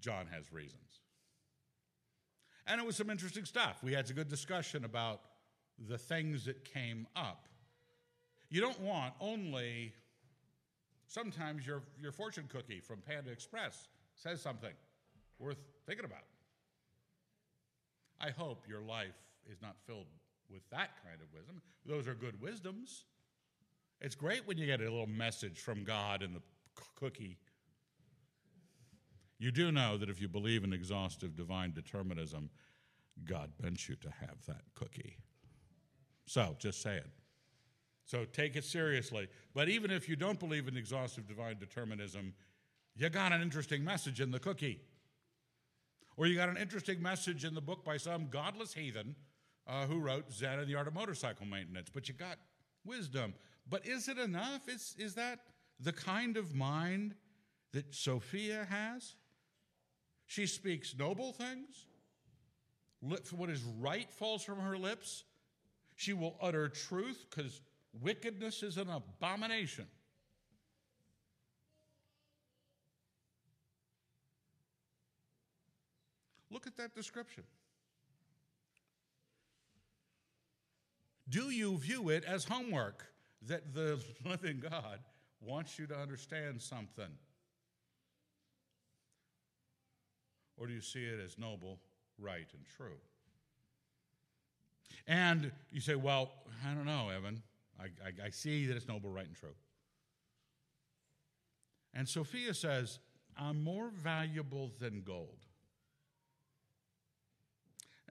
John 0.00 0.26
has 0.32 0.52
reasons. 0.52 1.00
And 2.66 2.80
it 2.80 2.86
was 2.86 2.96
some 2.96 3.10
interesting 3.10 3.44
stuff. 3.44 3.78
We 3.82 3.92
had 3.92 4.08
a 4.10 4.12
good 4.12 4.28
discussion 4.28 4.84
about 4.84 5.20
the 5.88 5.98
things 5.98 6.44
that 6.44 6.64
came 6.64 7.06
up. 7.16 7.46
You 8.48 8.60
don't 8.60 8.80
want 8.80 9.14
only, 9.20 9.92
sometimes 11.06 11.66
your, 11.66 11.82
your 12.00 12.12
fortune 12.12 12.48
cookie 12.48 12.80
from 12.80 12.98
Panda 12.98 13.30
Express 13.30 13.88
says 14.14 14.40
something 14.40 14.72
worth 15.38 15.58
thinking 15.86 16.04
about. 16.04 16.24
I 18.20 18.30
hope 18.30 18.64
your 18.68 18.82
life 18.82 19.16
is 19.50 19.62
not 19.62 19.76
filled 19.86 20.06
with 20.50 20.68
that 20.70 20.90
kind 21.04 21.20
of 21.20 21.32
wisdom. 21.32 21.62
Those 21.86 22.08
are 22.08 22.14
good 22.14 22.40
wisdoms. 22.40 23.04
It's 24.00 24.14
great 24.14 24.46
when 24.46 24.58
you 24.58 24.66
get 24.66 24.80
a 24.80 24.84
little 24.84 25.06
message 25.06 25.60
from 25.60 25.84
God 25.84 26.22
in 26.22 26.32
the 26.32 26.40
cookie. 26.96 27.36
You 29.38 29.50
do 29.50 29.72
know 29.72 29.96
that 29.96 30.08
if 30.08 30.20
you 30.20 30.28
believe 30.28 30.64
in 30.64 30.72
exhaustive 30.72 31.36
divine 31.36 31.72
determinism, 31.72 32.50
God 33.24 33.50
meant 33.60 33.88
you 33.88 33.96
to 33.96 34.08
have 34.08 34.44
that 34.46 34.62
cookie. 34.74 35.16
So, 36.26 36.56
just 36.58 36.82
say 36.82 36.96
it. 36.96 37.10
So, 38.04 38.24
take 38.24 38.56
it 38.56 38.64
seriously. 38.64 39.28
But 39.54 39.68
even 39.68 39.90
if 39.90 40.08
you 40.08 40.16
don't 40.16 40.38
believe 40.38 40.68
in 40.68 40.76
exhaustive 40.76 41.26
divine 41.26 41.58
determinism, 41.58 42.34
you 42.96 43.08
got 43.08 43.32
an 43.32 43.42
interesting 43.42 43.84
message 43.84 44.20
in 44.20 44.30
the 44.30 44.38
cookie. 44.38 44.80
Or 46.16 46.26
you 46.26 46.36
got 46.36 46.48
an 46.48 46.56
interesting 46.56 47.02
message 47.02 47.44
in 47.44 47.54
the 47.54 47.60
book 47.60 47.84
by 47.84 47.96
some 47.96 48.28
godless 48.28 48.74
heathen 48.74 49.14
uh, 49.66 49.86
who 49.86 49.98
wrote 49.98 50.32
Zen 50.32 50.58
and 50.58 50.68
the 50.68 50.74
Art 50.74 50.88
of 50.88 50.94
Motorcycle 50.94 51.46
Maintenance, 51.46 51.88
but 51.92 52.08
you 52.08 52.14
got 52.14 52.38
wisdom. 52.84 53.34
But 53.68 53.86
is 53.86 54.08
it 54.08 54.18
enough? 54.18 54.68
Is, 54.68 54.94
is 54.98 55.14
that 55.14 55.40
the 55.78 55.92
kind 55.92 56.36
of 56.36 56.54
mind 56.54 57.14
that 57.72 57.94
Sophia 57.94 58.66
has? 58.68 59.14
She 60.26 60.46
speaks 60.46 60.94
noble 60.98 61.32
things. 61.32 61.86
What 63.00 63.50
is 63.50 63.62
right 63.80 64.10
falls 64.10 64.42
from 64.42 64.60
her 64.60 64.76
lips. 64.76 65.24
She 65.96 66.12
will 66.12 66.36
utter 66.40 66.68
truth 66.68 67.26
because 67.28 67.60
wickedness 68.00 68.62
is 68.62 68.76
an 68.76 68.88
abomination. 68.90 69.86
Look 76.50 76.66
at 76.66 76.76
that 76.76 76.94
description. 76.94 77.44
Do 81.30 81.50
you 81.50 81.78
view 81.78 82.08
it 82.08 82.24
as 82.24 82.44
homework 82.44 83.06
that 83.46 83.72
the 83.72 84.00
living 84.24 84.62
God 84.68 84.98
wants 85.40 85.78
you 85.78 85.86
to 85.86 85.96
understand 85.96 86.60
something? 86.60 87.10
Or 90.56 90.66
do 90.66 90.74
you 90.74 90.82
see 90.82 91.04
it 91.04 91.20
as 91.24 91.38
noble, 91.38 91.78
right, 92.18 92.46
and 92.52 92.66
true? 92.76 92.98
And 95.06 95.50
you 95.72 95.80
say, 95.80 95.94
well, 95.94 96.32
I 96.68 96.74
don't 96.74 96.84
know, 96.84 97.08
Evan. 97.08 97.42
I, 97.80 97.84
I, 98.06 98.26
I 98.26 98.30
see 98.30 98.66
that 98.66 98.76
it's 98.76 98.88
noble, 98.88 99.10
right, 99.10 99.26
and 99.26 99.34
true. 99.34 99.54
And 101.94 102.08
Sophia 102.08 102.52
says, 102.52 102.98
I'm 103.38 103.62
more 103.64 103.88
valuable 103.88 104.72
than 104.78 105.02
gold. 105.02 105.38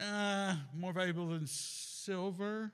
Uh, 0.02 0.56
more 0.76 0.94
valuable 0.94 1.28
than 1.28 1.46
silver, 1.46 2.72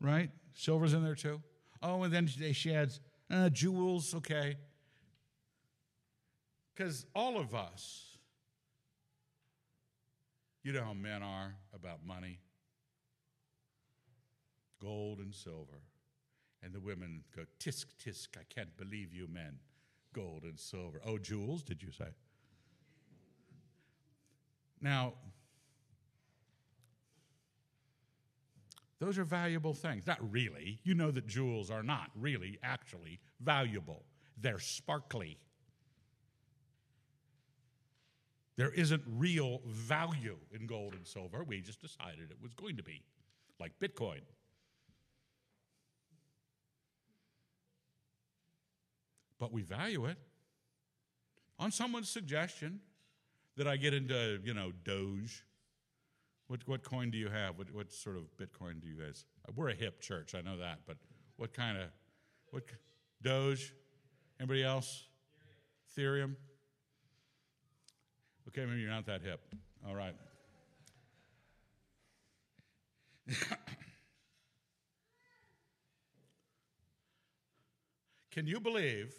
right? 0.00 0.30
Silver's 0.54 0.94
in 0.94 1.02
there 1.02 1.14
too. 1.14 1.40
Oh, 1.82 2.02
and 2.02 2.12
then 2.12 2.26
she 2.26 2.74
adds 2.74 3.00
uh, 3.30 3.48
jewels, 3.48 4.14
okay. 4.14 4.56
Because 6.74 7.06
all 7.14 7.38
of 7.38 7.54
us, 7.54 8.18
you 10.62 10.72
know 10.72 10.84
how 10.84 10.94
men 10.94 11.22
are 11.22 11.54
about 11.74 12.04
money 12.06 12.40
gold 14.80 15.18
and 15.18 15.34
silver. 15.34 15.82
And 16.62 16.72
the 16.72 16.80
women 16.80 17.22
go, 17.34 17.42
tisk, 17.60 17.86
tisk, 18.04 18.28
I 18.36 18.44
can't 18.48 18.76
believe 18.76 19.14
you 19.14 19.28
men. 19.28 19.58
Gold 20.12 20.42
and 20.44 20.58
silver. 20.58 21.00
Oh, 21.04 21.18
jewels, 21.18 21.62
did 21.62 21.82
you 21.82 21.92
say? 21.92 22.08
Now, 24.80 25.14
Those 29.00 29.18
are 29.18 29.24
valuable 29.24 29.74
things. 29.74 30.06
Not 30.06 30.18
really. 30.32 30.80
You 30.82 30.94
know 30.94 31.10
that 31.10 31.26
jewels 31.26 31.70
are 31.70 31.82
not 31.82 32.10
really 32.16 32.58
actually 32.62 33.20
valuable, 33.40 34.04
they're 34.40 34.58
sparkly. 34.58 35.38
There 38.56 38.70
isn't 38.70 39.02
real 39.06 39.60
value 39.64 40.36
in 40.52 40.66
gold 40.66 40.94
and 40.94 41.06
silver. 41.06 41.44
We 41.44 41.60
just 41.60 41.80
decided 41.80 42.30
it 42.30 42.42
was 42.42 42.52
going 42.54 42.76
to 42.78 42.82
be, 42.82 43.04
like 43.60 43.72
Bitcoin. 43.80 44.22
But 49.38 49.52
we 49.52 49.62
value 49.62 50.06
it. 50.06 50.18
On 51.60 51.70
someone's 51.70 52.08
suggestion 52.08 52.80
that 53.56 53.68
I 53.68 53.76
get 53.76 53.94
into, 53.94 54.40
you 54.42 54.54
know, 54.54 54.72
Doge 54.84 55.44
what, 56.48 56.66
what 56.66 56.82
coin 56.82 57.10
do 57.10 57.18
you 57.18 57.28
have? 57.28 57.56
What, 57.58 57.70
what 57.72 57.92
sort 57.92 58.16
of 58.16 58.24
Bitcoin 58.36 58.80
do 58.80 58.88
you 58.88 58.96
guys? 58.96 59.24
We're 59.54 59.68
a 59.68 59.74
hip 59.74 60.00
church, 60.00 60.34
I 60.34 60.40
know 60.40 60.56
that, 60.56 60.80
but 60.86 60.96
what 61.36 61.52
kind 61.52 61.78
of, 61.78 61.84
what, 62.50 62.64
Doge? 63.22 63.72
Anybody 64.40 64.64
else? 64.64 65.04
Ethereum? 65.96 66.34
Okay, 68.48 68.64
maybe 68.64 68.80
you're 68.80 68.90
not 68.90 69.06
that 69.06 69.22
hip. 69.22 69.40
All 69.86 69.94
right. 69.94 70.14
Can 78.30 78.46
you 78.46 78.60
believe 78.60 79.14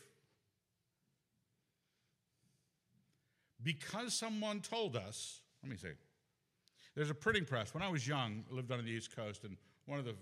because 3.61 4.13
someone 4.13 4.61
told 4.61 4.95
us, 4.95 5.41
let 5.61 5.69
me 5.69 5.77
see. 5.77 5.89
There's 6.99 7.09
a 7.09 7.15
printing 7.15 7.45
press. 7.45 7.73
When 7.73 7.81
I 7.81 7.87
was 7.87 8.05
young, 8.05 8.43
I 8.51 8.53
lived 8.53 8.73
on 8.73 8.83
the 8.83 8.91
East 8.91 9.15
Coast, 9.15 9.45
and 9.45 9.55
one 9.85 9.99
of 9.99 10.03
the 10.03 10.15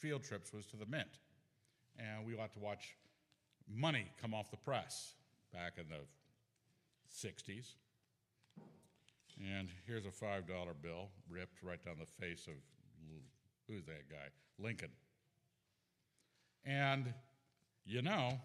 field 0.00 0.24
trips 0.24 0.52
was 0.52 0.66
to 0.66 0.76
the 0.76 0.84
Mint. 0.84 1.20
And 1.96 2.26
we 2.26 2.32
got 2.32 2.52
to 2.54 2.58
watch 2.58 2.96
money 3.72 4.10
come 4.20 4.34
off 4.34 4.50
the 4.50 4.56
press 4.56 5.14
back 5.52 5.74
in 5.78 5.84
the 5.88 6.00
60s. 7.16 7.74
And 9.38 9.68
here's 9.86 10.06
a 10.06 10.08
$5 10.08 10.44
bill 10.82 11.10
ripped 11.30 11.62
right 11.62 11.80
down 11.84 11.94
the 12.00 12.26
face 12.26 12.48
of 12.48 12.54
who's 13.68 13.84
that 13.84 14.10
guy? 14.10 14.26
Lincoln. 14.58 14.90
And 16.64 17.14
you 17.86 18.02
know, 18.02 18.40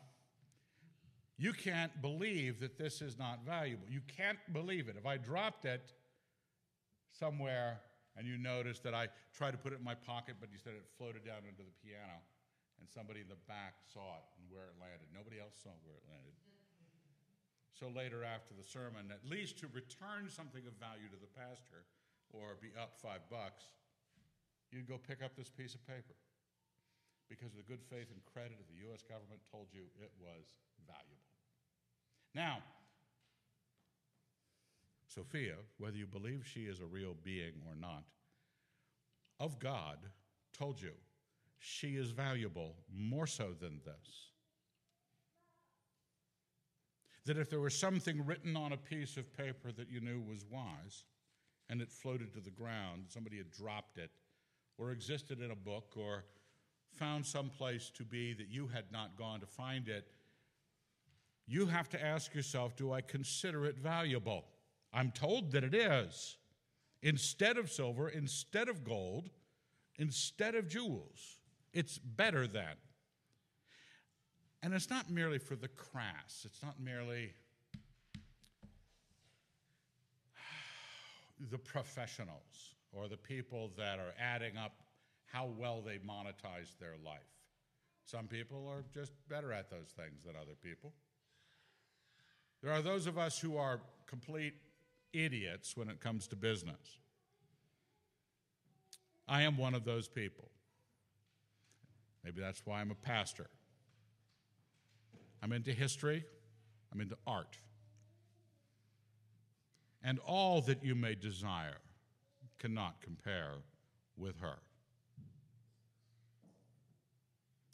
you 1.40 1.54
can't 1.54 2.04
believe 2.04 2.60
that 2.60 2.78
this 2.78 3.02
is 3.02 3.18
not 3.18 3.40
valuable. 3.44 3.88
You 3.90 4.02
can't 4.16 4.38
believe 4.54 4.90
it. 4.90 4.96
If 4.96 5.08
I 5.08 5.18
dropped 5.18 5.66
it, 5.66 5.92
somewhere 7.14 7.80
and 8.18 8.28
you 8.28 8.38
noticed 8.38 8.84
that 8.84 8.94
I 8.94 9.10
tried 9.34 9.58
to 9.58 9.62
put 9.62 9.74
it 9.74 9.82
in 9.82 9.86
my 9.86 9.98
pocket, 9.98 10.38
but 10.42 10.50
instead 10.54 10.74
it 10.78 10.86
floated 10.98 11.26
down 11.26 11.46
into 11.50 11.66
the 11.66 11.74
piano. 11.82 12.22
and 12.82 12.90
somebody 12.90 13.22
in 13.24 13.30
the 13.30 13.40
back 13.48 13.80
saw 13.86 14.18
it 14.20 14.26
and 14.36 14.44
where 14.52 14.68
it 14.68 14.76
landed. 14.82 15.08
Nobody 15.14 15.40
else 15.40 15.56
saw 15.56 15.72
where 15.86 15.96
it 15.96 16.04
landed. 16.10 16.36
So 17.72 17.88
later 17.88 18.28
after 18.28 18.52
the 18.54 18.66
sermon, 18.66 19.08
at 19.08 19.24
least 19.24 19.58
to 19.64 19.72
return 19.72 20.28
something 20.28 20.68
of 20.68 20.76
value 20.78 21.08
to 21.08 21.16
the 21.16 21.32
pastor 21.32 21.88
or 22.30 22.60
be 22.60 22.76
up 22.76 23.00
five 23.00 23.24
bucks, 23.32 23.72
you'd 24.70 24.90
go 24.90 25.00
pick 25.00 25.24
up 25.24 25.38
this 25.38 25.50
piece 25.50 25.74
of 25.74 25.82
paper 25.88 26.18
because 27.32 27.56
the 27.56 27.66
good 27.66 27.82
faith 27.82 28.12
and 28.12 28.20
credit 28.30 28.60
of 28.60 28.68
the 28.68 28.84
U.S. 28.90 29.02
government 29.02 29.42
told 29.50 29.72
you 29.72 29.90
it 29.98 30.12
was 30.20 30.46
valuable. 30.86 31.34
Now, 32.36 32.62
Sophia, 35.14 35.56
whether 35.78 35.98
you 35.98 36.08
believe 36.08 36.44
she 36.46 36.62
is 36.62 36.80
a 36.80 36.86
real 36.86 37.16
being 37.24 37.54
or 37.68 37.76
not, 37.76 38.04
of 39.40 39.60
God 39.60 39.98
told 40.58 40.82
you 40.82 40.94
she 41.60 41.96
is 41.96 42.12
valuable 42.12 42.76
more 42.92 43.28
so 43.28 43.50
than 43.60 43.80
this. 43.86 44.30
That 47.26 47.38
if 47.38 47.50
there 47.50 47.60
was 47.60 47.78
something 47.78 48.26
written 48.26 48.58
on 48.58 48.74
a 48.74 48.78
piece 48.78 49.16
of 49.18 49.36
paper 49.38 49.72
that 49.72 49.90
you 49.90 50.02
knew 50.02 50.20
was 50.20 50.46
wise 50.50 51.06
and 51.70 51.82
it 51.82 51.92
floated 51.92 52.34
to 52.34 52.42
the 52.42 52.52
ground, 52.52 53.06
somebody 53.08 53.38
had 53.38 53.52
dropped 53.52 53.98
it, 53.98 54.12
or 54.78 54.92
existed 54.92 55.40
in 55.42 55.52
a 55.52 55.56
book, 55.56 55.94
or 55.96 56.26
found 56.92 57.26
some 57.26 57.50
place 57.50 57.92
to 57.96 58.04
be 58.04 58.34
that 58.34 58.50
you 58.50 58.68
had 58.68 58.92
not 58.92 59.18
gone 59.18 59.40
to 59.40 59.46
find 59.46 59.88
it, 59.88 60.08
you 61.48 61.68
have 61.68 61.88
to 61.90 62.04
ask 62.04 62.34
yourself 62.34 62.76
do 62.76 62.92
I 62.92 63.02
consider 63.02 63.66
it 63.66 63.78
valuable? 63.78 64.46
I'm 64.94 65.12
told 65.12 65.52
that 65.54 65.64
it 65.64 65.74
is. 65.74 66.38
Instead 67.02 67.58
of 67.58 67.72
silver, 67.72 68.08
instead 68.08 68.70
of 68.70 68.84
gold, 68.84 69.30
instead 69.98 70.56
of 70.56 70.68
jewels, 70.70 71.40
it's 71.74 71.98
better 71.98 72.48
than. 72.48 72.76
And 74.62 74.74
it's 74.74 74.90
not 74.90 75.10
merely 75.10 75.40
for 75.40 75.56
the 75.56 75.68
crass, 75.68 76.44
it's 76.46 76.64
not 76.64 76.80
merely 76.80 77.34
the 81.52 81.58
professionals 81.58 82.76
or 82.94 83.08
the 83.10 83.18
people 83.18 83.72
that 83.78 84.00
are 84.00 84.14
adding 84.18 84.56
up 84.56 84.74
how 85.26 85.50
well 85.58 85.82
they 85.82 85.98
monetize 85.98 86.78
their 86.80 86.96
life. 87.04 87.20
Some 88.06 88.28
people 88.28 88.68
are 88.70 88.84
just 88.94 89.12
better 89.28 89.52
at 89.52 89.70
those 89.70 89.94
things 89.98 90.24
than 90.26 90.36
other 90.36 90.56
people. 90.62 90.94
There 92.62 92.72
are 92.72 92.82
those 92.82 93.08
of 93.08 93.18
us 93.18 93.40
who 93.40 93.58
are 93.58 93.82
complete 94.06 94.54
idiots 95.14 95.78
when 95.78 95.90
it 95.90 96.00
comes 96.00 96.28
to 96.28 96.36
business. 96.36 96.98
I 99.28 99.44
am 99.44 99.58
one 99.58 99.74
of 99.74 99.86
those 99.86 100.08
people. 100.08 100.50
Maybe 102.24 102.42
that's 102.42 102.66
why 102.66 102.82
I'm 102.82 102.92
a 102.92 102.96
pastor. 102.96 103.48
I'm 105.42 105.52
into 105.52 105.72
history, 105.72 106.24
I'm 106.92 107.02
into 107.02 107.18
art. 107.28 107.58
And 110.04 110.20
all 110.20 110.62
that 110.62 110.84
you 110.84 110.96
may 110.96 111.16
desire 111.16 111.78
cannot 112.60 113.02
compare 113.02 113.52
with 114.18 114.40
her. 114.40 114.56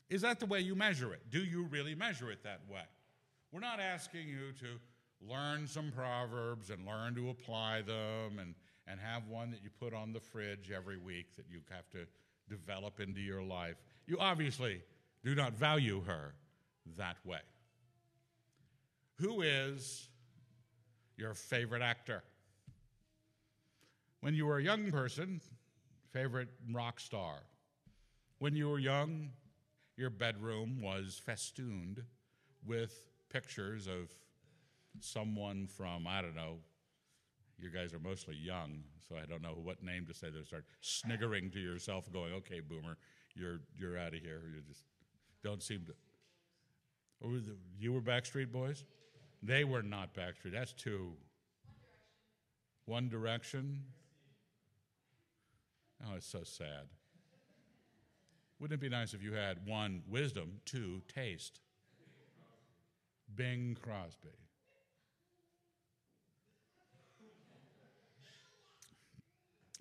Is 0.09 0.21
that 0.21 0.39
the 0.39 0.47
way 0.47 0.59
you 0.59 0.75
measure 0.75 1.13
it? 1.13 1.21
Do 1.29 1.39
you 1.39 1.65
really 1.65 1.93
measure 1.93 2.31
it 2.31 2.43
that 2.43 2.61
way? 2.67 2.81
We're 3.51 3.59
not 3.59 3.79
asking 3.79 4.27
you 4.27 4.51
to 4.59 4.79
learn 5.27 5.67
some 5.67 5.91
proverbs 5.91 6.69
and 6.69 6.85
learn 6.85 7.15
to 7.15 7.29
apply 7.29 7.81
them 7.81 8.39
and, 8.39 8.55
and 8.87 8.99
have 8.99 9.27
one 9.27 9.51
that 9.51 9.61
you 9.63 9.69
put 9.79 9.93
on 9.93 10.13
the 10.13 10.19
fridge 10.19 10.71
every 10.75 10.97
week 10.97 11.35
that 11.35 11.45
you 11.49 11.59
have 11.69 11.89
to 11.89 12.05
develop 12.47 12.99
into 12.99 13.19
your 13.19 13.43
life. 13.43 13.75
You 14.07 14.17
obviously 14.19 14.81
do 15.23 15.35
not 15.35 15.53
value 15.53 16.01
her 16.05 16.33
that 16.97 17.17
way. 17.25 17.39
Who 19.19 19.41
is 19.41 20.07
your 21.17 21.33
favorite 21.33 21.81
actor? 21.81 22.23
When 24.21 24.33
you 24.33 24.45
were 24.45 24.57
a 24.57 24.63
young 24.63 24.91
person, 24.91 25.41
favorite 26.11 26.49
rock 26.71 26.99
star. 26.99 27.43
When 28.39 28.55
you 28.55 28.69
were 28.69 28.79
young, 28.79 29.29
your 29.97 30.09
bedroom 30.09 30.81
was 30.81 31.21
festooned 31.23 32.03
with 32.65 33.03
pictures 33.29 33.87
of 33.87 34.15
someone 35.03 35.67
from, 35.67 36.07
I 36.07 36.21
don't 36.21 36.35
know, 36.35 36.57
you 37.57 37.69
guys 37.69 37.93
are 37.93 37.99
mostly 37.99 38.35
young, 38.35 38.83
so 39.07 39.15
I 39.15 39.25
don't 39.25 39.41
know 39.41 39.57
what 39.61 39.83
name 39.83 40.05
to 40.07 40.13
say. 40.13 40.29
They 40.29 40.43
start 40.43 40.65
sniggering 40.81 41.51
to 41.51 41.59
yourself, 41.59 42.11
going, 42.11 42.33
"Okay, 42.33 42.61
boomer, 42.61 42.97
you're 43.35 43.59
you're 43.77 43.97
out 43.97 44.13
of 44.13 44.21
here. 44.21 44.41
You 44.53 44.61
just 44.61 44.83
don't 45.43 45.61
seem 45.61 45.85
to." 45.85 47.27
Was 47.27 47.49
you 47.77 47.91
were 47.91 48.01
Backstreet 48.01 48.51
Boys? 48.51 48.85
They 49.43 49.63
were 49.63 49.83
not 49.83 50.13
Backstreet. 50.13 50.53
That's 50.53 50.73
two. 50.73 51.13
One 52.85 53.09
Direction. 53.09 53.83
Oh, 56.05 56.15
it's 56.15 56.27
so 56.27 56.43
sad. 56.43 56.87
Wouldn't 58.59 58.79
it 58.79 58.81
be 58.81 58.89
nice 58.89 59.13
if 59.13 59.21
you 59.21 59.33
had 59.33 59.65
one, 59.65 60.01
wisdom, 60.07 60.61
two, 60.65 61.01
taste? 61.13 61.61
Bing 63.35 63.77
Crosby. 63.81 64.29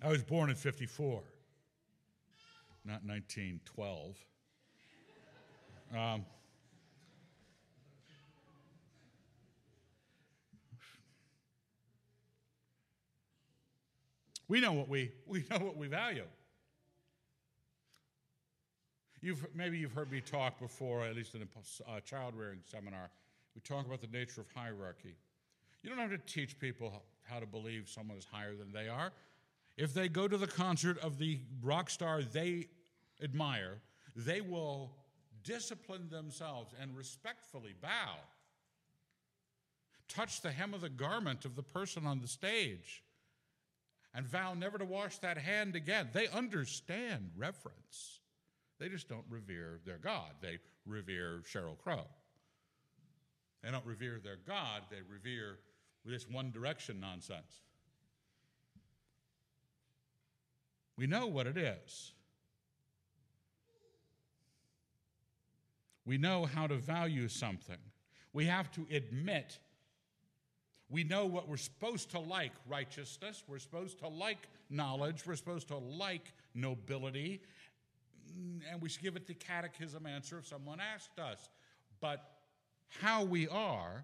I 0.01 0.07
was 0.07 0.23
born 0.23 0.49
in 0.49 0.55
54, 0.55 1.21
not 2.85 3.03
1912. 3.03 4.15
Um, 5.93 6.25
we 14.47 14.61
know 14.61 14.71
what 14.71 14.87
we, 14.87 15.11
we 15.27 15.43
know 15.51 15.57
what 15.57 15.75
we 15.75 15.87
value. 15.87 16.23
You've, 19.21 19.45
maybe 19.53 19.77
you've 19.77 19.91
heard 19.91 20.09
me 20.09 20.21
talk 20.21 20.61
before, 20.61 21.03
at 21.03 21.13
least 21.13 21.35
in 21.35 21.41
a 21.41 21.91
uh, 21.91 21.99
child 21.99 22.35
rearing 22.37 22.59
seminar. 22.63 23.09
We 23.53 23.59
talk 23.59 23.85
about 23.85 23.99
the 23.99 24.07
nature 24.07 24.39
of 24.39 24.47
hierarchy. 24.55 25.17
You 25.83 25.89
don't 25.89 25.99
have 25.99 26.11
to 26.11 26.17
teach 26.19 26.57
people 26.57 27.03
how 27.23 27.39
to 27.39 27.45
believe 27.45 27.89
someone 27.89 28.17
is 28.17 28.25
higher 28.31 28.55
than 28.55 28.71
they 28.71 28.87
are. 28.87 29.11
If 29.79 29.93
they 29.93 30.09
go 30.09 30.27
to 30.27 30.35
the 30.35 30.45
concert 30.45 30.99
of 30.99 31.17
the 31.17 31.39
rock 31.61 31.89
star 31.89 32.21
they 32.21 32.67
admire, 33.23 33.77
they 34.13 34.41
will 34.41 34.91
discipline 35.41 36.09
themselves 36.09 36.73
and 36.81 36.97
respectfully 36.97 37.73
bow, 37.81 38.17
touch 40.09 40.41
the 40.41 40.51
hem 40.51 40.73
of 40.73 40.81
the 40.81 40.89
garment 40.89 41.45
of 41.45 41.55
the 41.55 41.63
person 41.63 42.05
on 42.05 42.19
the 42.19 42.27
stage, 42.27 43.05
and 44.13 44.27
vow 44.27 44.53
never 44.53 44.77
to 44.77 44.83
wash 44.83 45.17
that 45.19 45.37
hand 45.37 45.77
again. 45.77 46.09
They 46.11 46.27
understand 46.27 47.31
reverence. 47.37 48.19
They 48.79 48.89
just 48.89 49.07
don't 49.07 49.25
revere 49.29 49.79
their 49.85 49.97
God. 49.97 50.31
They 50.41 50.57
revere 50.85 51.41
Sheryl 51.49 51.77
Crow. 51.77 52.03
They 53.63 53.71
don't 53.71 53.85
revere 53.85 54.19
their 54.21 54.39
God, 54.45 54.81
they 54.91 54.99
revere 55.09 55.59
this 56.03 56.27
one 56.29 56.51
direction 56.51 56.99
nonsense. 56.99 57.61
We 60.99 61.07
know 61.07 61.27
what 61.27 61.47
it 61.47 61.55
is. 61.55 62.11
We 66.03 66.17
know 66.17 66.43
how 66.43 66.67
to 66.67 66.75
value 66.75 67.29
something. 67.29 67.77
We 68.33 68.43
have 68.47 68.69
to 68.73 68.85
admit 68.91 69.59
we 70.89 71.05
know 71.05 71.25
what 71.25 71.47
we're 71.47 71.55
supposed 71.55 72.11
to 72.11 72.19
like 72.19 72.51
righteousness, 72.67 73.43
we're 73.47 73.59
supposed 73.59 73.99
to 73.99 74.09
like 74.09 74.49
knowledge, 74.69 75.25
we're 75.25 75.37
supposed 75.37 75.69
to 75.69 75.77
like 75.77 76.33
nobility, 76.53 77.43
and 78.69 78.81
we 78.81 78.89
should 78.89 79.01
give 79.01 79.15
it 79.15 79.25
the 79.25 79.35
catechism 79.35 80.05
answer 80.05 80.37
if 80.37 80.47
someone 80.47 80.79
asked 80.81 81.17
us. 81.17 81.49
But 82.01 82.29
how 82.89 83.23
we 83.23 83.47
are, 83.47 84.03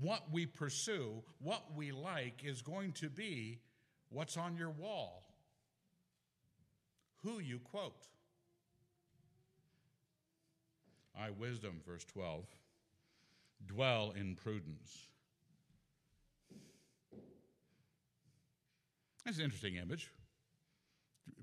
what 0.00 0.30
we 0.30 0.46
pursue, 0.46 1.24
what 1.40 1.64
we 1.74 1.90
like 1.90 2.44
is 2.44 2.62
going 2.62 2.92
to 2.92 3.08
be 3.10 3.58
What's 4.10 4.36
on 4.36 4.56
your 4.56 4.70
wall? 4.70 5.24
Who 7.22 7.38
you 7.40 7.58
quote? 7.58 8.06
I, 11.18 11.30
wisdom, 11.30 11.80
verse 11.86 12.04
12, 12.04 12.44
dwell 13.66 14.12
in 14.14 14.36
prudence. 14.36 15.08
That's 19.24 19.38
an 19.38 19.44
interesting 19.44 19.76
image. 19.76 20.10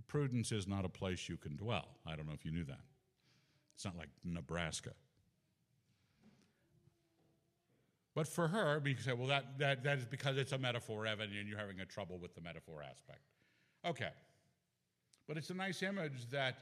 Prudence 0.08 0.52
is 0.52 0.68
not 0.68 0.86
a 0.86 0.90
place 0.90 1.28
you 1.28 1.38
can 1.38 1.58
dwell. 1.58 1.98
I 2.06 2.16
don't 2.16 2.28
know 2.28 2.34
if 2.34 2.46
you 2.46 2.52
knew 2.52 2.64
that. 2.66 2.80
It's 3.76 3.84
not 3.84 3.98
like 3.98 4.10
Nebraska. 4.24 4.92
But 8.16 8.28
for 8.28 8.48
her, 8.48 8.82
you 8.86 8.96
say, 8.98 9.14
well, 9.14 9.28
that, 9.28 9.58
that, 9.58 9.84
that 9.84 9.98
is 9.98 10.06
because 10.06 10.38
it's 10.38 10.52
a 10.52 10.58
metaphor, 10.58 11.08
Evan, 11.08 11.32
and 11.36 11.48
you're 11.48 11.58
having 11.58 11.80
a 11.80 11.86
trouble 11.86 12.20
with 12.20 12.36
the 12.36 12.42
metaphor 12.42 12.84
aspect. 12.84 13.22
Okay. 13.86 14.12
But 15.28 15.38
it's 15.38 15.50
a 15.50 15.56
nice 15.56 15.82
image 15.82 16.30
that 16.30 16.58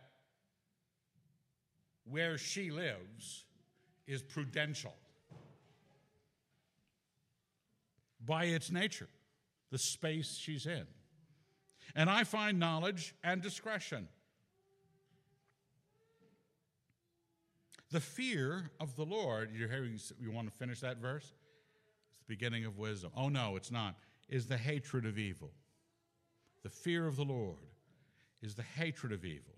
where 2.10 2.38
she 2.38 2.72
lives 2.72 3.46
is 4.08 4.22
prudential 4.22 4.94
by 8.26 8.46
its 8.46 8.72
nature, 8.72 9.10
the 9.72 9.78
space 9.78 10.38
she's 10.38 10.66
in. 10.66 10.86
And 11.96 12.10
I 12.10 12.24
find 12.24 12.60
knowledge 12.60 13.14
and 13.24 13.42
discretion. 13.42 14.08
The 17.92 18.00
fear 18.00 18.72
of 18.80 18.96
the 18.96 19.04
Lord, 19.04 19.50
you're 19.54 19.68
hearing, 19.68 20.00
you 20.20 20.32
want 20.32 20.50
to 20.50 20.58
finish 20.58 20.80
that 20.80 20.98
verse? 20.98 21.34
Beginning 22.32 22.64
of 22.64 22.78
wisdom. 22.78 23.12
Oh, 23.14 23.28
no, 23.28 23.58
it's 23.58 23.72
not. 23.72 23.98
Is 24.30 24.46
the 24.46 24.56
hatred 24.56 25.06
of 25.06 25.20
evil. 25.20 25.52
The 26.64 26.70
fear 26.70 27.06
of 27.06 27.18
the 27.18 27.26
Lord 27.26 27.58
is 28.42 28.56
the 28.56 28.64
hatred 28.64 29.12
of 29.12 29.26
evil. 29.26 29.56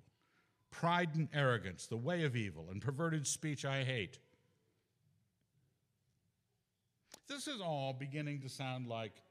Pride 0.71 1.11
and 1.13 1.29
arrogance, 1.35 1.85
the 1.85 1.97
way 1.97 2.23
of 2.23 2.35
evil, 2.35 2.69
and 2.71 2.81
perverted 2.81 3.27
speech 3.27 3.63
I 3.63 3.83
hate. 3.83 4.17
This 7.27 7.47
is 7.47 7.61
all 7.61 7.93
beginning 7.93 8.41
to 8.41 8.49
sound 8.49 8.87
like 8.87 9.21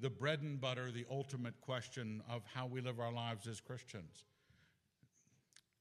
the 0.00 0.10
bread 0.10 0.42
and 0.42 0.60
butter, 0.60 0.90
the 0.90 1.06
ultimate 1.08 1.60
question 1.60 2.20
of 2.28 2.42
how 2.52 2.66
we 2.66 2.80
live 2.80 2.98
our 2.98 3.12
lives 3.12 3.46
as 3.46 3.60
Christians. 3.60 4.24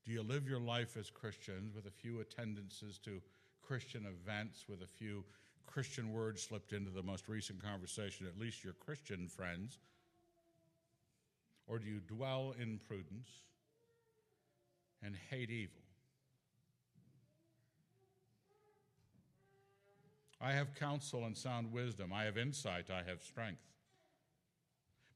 Do 0.05 0.11
you 0.11 0.21
live 0.21 0.47
your 0.47 0.59
life 0.59 0.97
as 0.97 1.09
Christians 1.09 1.73
with 1.73 1.87
a 1.87 1.91
few 1.91 2.19
attendances 2.19 2.99
to 2.99 3.23
Christian 3.63 4.05
events, 4.05 4.65
with 4.69 4.83
a 4.83 4.87
few 4.87 5.23
Christian 5.65 6.13
word 6.13 6.39
slipped 6.39 6.73
into 6.73 6.91
the 6.91 7.03
most 7.03 7.27
recent 7.27 7.63
conversation, 7.63 8.27
at 8.27 8.39
least 8.39 8.63
your 8.63 8.73
Christian 8.73 9.27
friends? 9.27 9.79
Or 11.67 11.79
do 11.79 11.87
you 11.87 11.99
dwell 11.99 12.53
in 12.59 12.79
prudence 12.79 13.29
and 15.01 15.15
hate 15.29 15.49
evil? 15.49 15.81
I 20.41 20.51
have 20.51 20.75
counsel 20.75 21.23
and 21.25 21.37
sound 21.37 21.71
wisdom. 21.71 22.11
I 22.11 22.25
have 22.25 22.37
insight. 22.37 22.89
I 22.91 23.09
have 23.09 23.23
strength. 23.23 23.61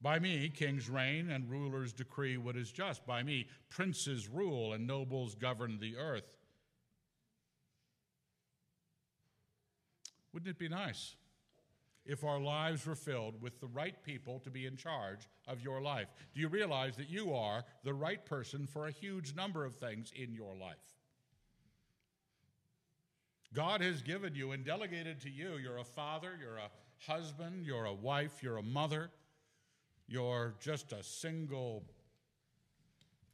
By 0.02 0.20
me, 0.20 0.50
kings 0.50 0.90
reign 0.90 1.30
and 1.30 1.50
rulers 1.50 1.92
decree 1.92 2.38
what 2.38 2.56
is 2.56 2.72
just. 2.72 3.06
By 3.06 3.24
me, 3.24 3.48
princes 3.70 4.30
rule 4.30 4.74
and 4.74 4.88
nobles 4.88 5.36
govern 5.36 5.80
the 5.80 5.98
earth. 5.98 6.37
Wouldn't 10.38 10.56
it 10.56 10.60
be 10.60 10.70
nice 10.70 11.16
if 12.06 12.24
our 12.24 12.40
lives 12.40 12.86
were 12.86 12.94
filled 12.94 13.42
with 13.42 13.60
the 13.60 13.66
right 13.66 13.96
people 14.04 14.40
to 14.42 14.52
be 14.52 14.68
in 14.68 14.78
charge 14.78 15.28
of 15.48 15.64
your 15.64 15.82
life? 15.82 16.14
Do 16.36 16.40
you 16.40 16.48
realize 16.48 16.96
that 16.98 17.10
you 17.10 17.34
are 17.34 17.64
the 17.84 17.96
right 17.96 18.24
person 18.24 18.68
for 18.68 18.86
a 18.86 18.92
huge 18.92 19.34
number 19.34 19.66
of 19.66 19.78
things 19.78 20.12
in 20.16 20.36
your 20.36 20.56
life? 20.56 20.78
God 23.52 23.82
has 23.82 24.04
given 24.04 24.36
you 24.36 24.52
and 24.52 24.64
delegated 24.64 25.22
to 25.22 25.30
you. 25.32 25.58
You're 25.58 25.80
a 25.80 25.84
father, 25.84 26.34
you're 26.40 26.58
a 26.58 26.70
husband, 27.12 27.66
you're 27.66 27.86
a 27.86 27.94
wife, 27.94 28.44
you're 28.44 28.58
a 28.58 28.64
mother 28.64 29.10
you're 30.08 30.56
just 30.62 30.94
a 30.94 31.04
single 31.04 31.84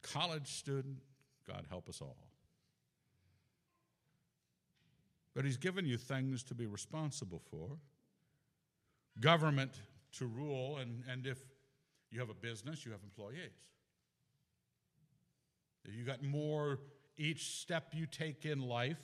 college 0.01 0.47
student, 0.47 0.97
God 1.47 1.65
help 1.69 1.87
us 1.87 2.01
all. 2.01 2.17
But 5.35 5.45
He's 5.45 5.57
given 5.57 5.85
you 5.85 5.97
things 5.97 6.43
to 6.43 6.55
be 6.55 6.65
responsible 6.65 7.41
for, 7.49 7.77
government 9.19 9.71
to 10.17 10.27
rule, 10.27 10.77
and, 10.77 11.03
and 11.09 11.25
if 11.25 11.39
you 12.11 12.19
have 12.19 12.29
a 12.29 12.35
business, 12.35 12.85
you 12.85 12.91
have 12.91 13.01
employees. 13.03 13.51
You 15.85 16.05
got 16.05 16.23
more 16.23 16.79
each 17.17 17.59
step 17.59 17.89
you 17.93 18.05
take 18.05 18.45
in 18.45 18.61
life. 18.61 19.01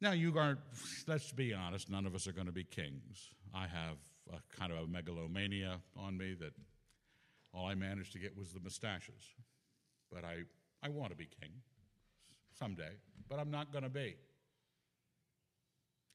Now, 0.00 0.12
you 0.12 0.36
aren't, 0.36 0.58
let's 1.06 1.30
be 1.32 1.52
honest, 1.52 1.90
none 1.90 2.06
of 2.06 2.14
us 2.14 2.26
are 2.26 2.32
going 2.32 2.46
to 2.46 2.52
be 2.52 2.64
kings. 2.64 3.30
I 3.54 3.66
have 3.66 3.98
a 4.32 4.38
kind 4.58 4.72
of 4.72 4.78
a 4.78 4.86
megalomania 4.86 5.78
on 5.96 6.16
me 6.16 6.34
that 6.40 6.52
all 7.52 7.66
I 7.66 7.74
managed 7.74 8.12
to 8.14 8.18
get 8.18 8.36
was 8.36 8.52
the 8.52 8.60
mustaches. 8.60 9.34
But 10.10 10.24
I, 10.24 10.42
I 10.82 10.88
want 10.88 11.10
to 11.10 11.16
be 11.16 11.26
king 11.40 11.50
someday, 12.58 12.92
but 13.28 13.38
I'm 13.38 13.50
not 13.50 13.72
going 13.72 13.84
to 13.84 13.90
be. 13.90 14.16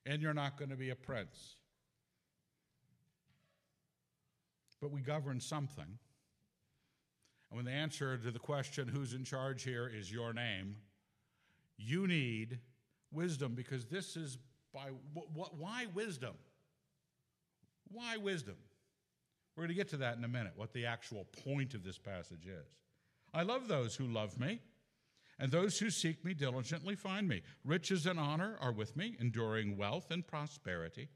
And 0.08 0.22
you're 0.22 0.34
not 0.34 0.58
going 0.58 0.70
to 0.70 0.78
be 0.78 0.90
a 0.90 0.96
prince. 0.96 1.56
But 4.82 4.92
we 4.92 5.02
govern 5.02 5.42
something. 5.42 6.00
And 7.50 7.58
when 7.58 7.66
the 7.66 7.72
answer 7.72 8.18
to 8.18 8.32
the 8.32 8.40
question, 8.40 8.88
who's 8.88 9.14
in 9.14 9.24
charge 9.24 9.64
here, 9.64 9.92
is 9.94 10.12
your 10.12 10.34
name, 10.34 10.78
you 11.78 12.08
need 12.08 12.60
wisdom 13.12 13.54
because 13.54 13.86
this 13.86 14.16
is 14.16 14.38
by 14.74 14.90
why 15.34 15.88
wisdom? 15.94 16.36
Why 17.92 18.18
wisdom? 18.18 18.56
We're 19.56 19.64
going 19.64 19.70
to 19.70 19.76
get 19.76 19.90
to 19.90 19.98
that 19.98 20.18
in 20.18 20.24
a 20.24 20.28
minute, 20.28 20.54
what 20.56 20.72
the 20.74 20.86
actual 20.86 21.26
point 21.44 21.74
of 21.74 21.84
this 21.84 21.98
passage 21.98 22.46
is. 22.46 22.68
I 23.34 23.44
love 23.44 23.68
those 23.68 23.96
who 23.96 24.06
love 24.06 24.40
me, 24.40 24.62
and 25.40 25.52
those 25.52 25.80
who 25.80 25.90
seek 25.90 26.24
me 26.26 26.34
diligently 26.34 26.96
find 26.96 27.28
me. 27.28 27.42
Riches 27.64 28.06
and 28.06 28.20
honor 28.20 28.58
are 28.60 28.72
with 28.72 28.96
me, 28.96 29.16
enduring 29.20 29.78
wealth 29.78 30.12
and 30.12 30.26
prosperity. 30.26 31.10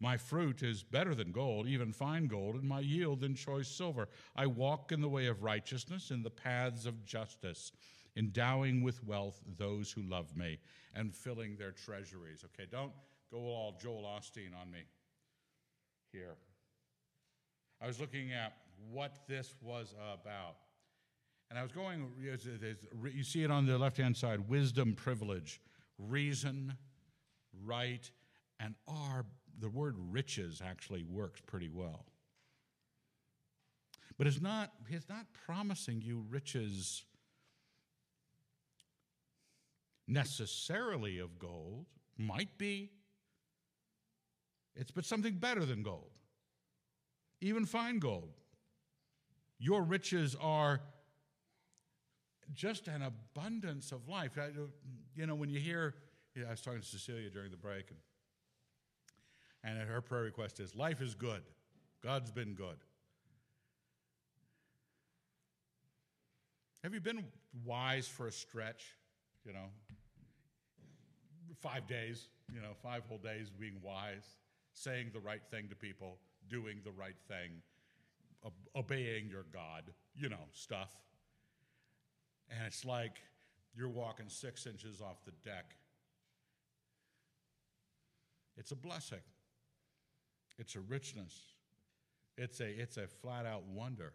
My 0.00 0.16
fruit 0.16 0.62
is 0.62 0.82
better 0.82 1.14
than 1.14 1.32
gold, 1.32 1.66
even 1.66 1.92
fine 1.92 2.26
gold, 2.26 2.56
and 2.56 2.64
my 2.64 2.80
yield 2.80 3.20
than 3.20 3.34
choice 3.34 3.68
silver. 3.68 4.08
I 4.34 4.46
walk 4.46 4.92
in 4.92 5.00
the 5.00 5.08
way 5.08 5.26
of 5.26 5.42
righteousness, 5.42 6.10
in 6.10 6.22
the 6.22 6.30
paths 6.30 6.84
of 6.84 7.04
justice, 7.04 7.72
endowing 8.16 8.82
with 8.82 9.04
wealth 9.04 9.40
those 9.58 9.92
who 9.92 10.02
love 10.02 10.36
me, 10.36 10.58
and 10.94 11.14
filling 11.14 11.56
their 11.56 11.72
treasuries. 11.72 12.44
Okay, 12.44 12.68
don't 12.70 12.92
go 13.30 13.38
all 13.38 13.78
Joel 13.80 14.02
Osteen 14.02 14.58
on 14.60 14.70
me 14.70 14.80
here. 16.12 16.36
I 17.80 17.86
was 17.86 18.00
looking 18.00 18.32
at 18.32 18.56
what 18.90 19.26
this 19.26 19.54
was 19.60 19.94
about. 19.94 20.56
And 21.50 21.58
I 21.58 21.62
was 21.62 21.72
going, 21.72 22.10
you 22.20 23.22
see 23.22 23.44
it 23.44 23.50
on 23.50 23.66
the 23.66 23.78
left 23.78 23.96
hand 23.96 24.16
side 24.16 24.48
wisdom, 24.48 24.94
privilege, 24.94 25.60
reason, 25.98 26.74
right, 27.64 28.10
and 28.58 28.74
our, 28.88 29.24
the 29.60 29.68
word 29.68 29.96
riches 30.10 30.60
actually 30.64 31.04
works 31.04 31.40
pretty 31.40 31.68
well. 31.68 32.06
But 34.16 34.26
it's 34.26 34.40
not, 34.40 34.72
he's 34.88 35.08
not 35.08 35.26
promising 35.46 36.00
you 36.00 36.24
riches 36.28 37.04
necessarily 40.06 41.18
of 41.18 41.38
gold, 41.38 41.86
might 42.16 42.58
be, 42.58 42.90
it's 44.76 44.90
but 44.90 45.04
something 45.04 45.34
better 45.34 45.64
than 45.64 45.82
gold, 45.82 46.10
even 47.40 47.64
fine 47.64 47.98
gold. 47.98 48.32
Your 49.58 49.82
riches 49.82 50.36
are 50.40 50.80
just 52.52 52.88
an 52.88 53.02
abundance 53.02 53.92
of 53.92 54.08
life. 54.08 54.38
You 55.14 55.26
know, 55.26 55.34
when 55.34 55.48
you 55.48 55.60
hear, 55.60 55.94
I 56.36 56.50
was 56.50 56.60
talking 56.60 56.80
to 56.80 56.86
Cecilia 56.86 57.30
during 57.30 57.50
the 57.50 57.56
break, 57.56 57.86
and, 59.62 59.78
and 59.78 59.88
her 59.88 60.00
prayer 60.00 60.22
request 60.22 60.60
is 60.60 60.74
life 60.74 61.00
is 61.00 61.14
good. 61.14 61.42
God's 62.02 62.30
been 62.30 62.54
good. 62.54 62.76
Have 66.82 66.92
you 66.92 67.00
been 67.00 67.24
wise 67.64 68.06
for 68.06 68.26
a 68.26 68.32
stretch? 68.32 68.84
You 69.46 69.52
know, 69.52 69.70
five 71.60 71.86
days, 71.86 72.28
you 72.52 72.60
know, 72.60 72.72
five 72.82 73.04
whole 73.08 73.18
days 73.18 73.50
being 73.50 73.80
wise 73.82 74.36
saying 74.74 75.10
the 75.12 75.20
right 75.20 75.42
thing 75.50 75.68
to 75.68 75.74
people, 75.76 76.18
doing 76.48 76.80
the 76.84 76.90
right 76.90 77.16
thing, 77.28 77.62
obeying 78.76 79.28
your 79.28 79.44
God, 79.52 79.84
you 80.14 80.28
know, 80.28 80.48
stuff. 80.52 80.90
And 82.50 82.66
it's 82.66 82.84
like 82.84 83.20
you're 83.76 83.88
walking 83.88 84.28
six 84.28 84.66
inches 84.66 85.00
off 85.00 85.24
the 85.24 85.32
deck. 85.48 85.74
It's 88.56 88.70
a 88.70 88.76
blessing. 88.76 89.20
It's 90.58 90.76
a 90.76 90.80
richness. 90.80 91.34
It's 92.36 92.60
a, 92.60 92.68
it's 92.68 92.96
a 92.96 93.06
flat 93.06 93.46
out 93.46 93.64
wonder. 93.64 94.12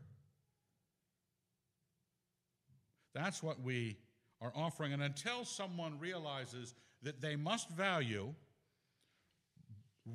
That's 3.14 3.44
what 3.44 3.62
we 3.62 3.98
are 4.42 4.54
offering. 4.56 4.94
And 4.94 5.04
until 5.04 5.44
someone 5.44 6.00
realizes 6.00 6.74
that 7.04 7.22
they 7.22 7.36
must 7.36 7.70
value 7.70 8.34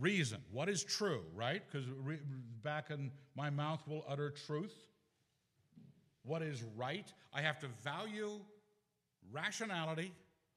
reason. 0.00 0.38
What 0.50 0.68
is 0.68 0.83
true, 0.83 1.22
right? 1.35 1.62
Because 1.70 1.87
re- 2.03 2.18
back 2.62 2.90
in 2.90 3.11
my 3.37 3.50
mouth 3.50 3.87
will 3.87 4.05
utter 4.09 4.31
truth. 4.31 4.74
What 6.24 6.42
is 6.42 6.62
right? 6.76 7.12
I 7.32 7.42
have 7.42 7.58
to 7.60 7.68
value 7.82 8.40
rationality, 9.32 10.12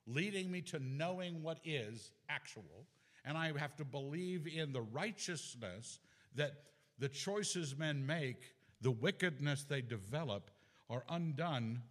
leading 0.05 0.51
me 0.51 0.61
to 0.61 0.79
knowing 0.79 1.43
what 1.43 1.59
is 1.63 2.11
actual. 2.29 2.85
And 3.25 3.37
I 3.37 3.51
have 3.57 3.75
to 3.77 3.85
believe 3.85 4.47
in 4.47 4.71
the 4.71 4.81
righteousness 4.81 5.99
that 6.35 6.53
the 6.99 7.09
choices 7.09 7.77
men 7.77 8.05
make, 8.05 8.53
the 8.81 8.91
wickedness 8.91 9.65
they 9.65 9.81
develop, 9.81 10.51
are 10.89 11.03
undone 11.09 11.81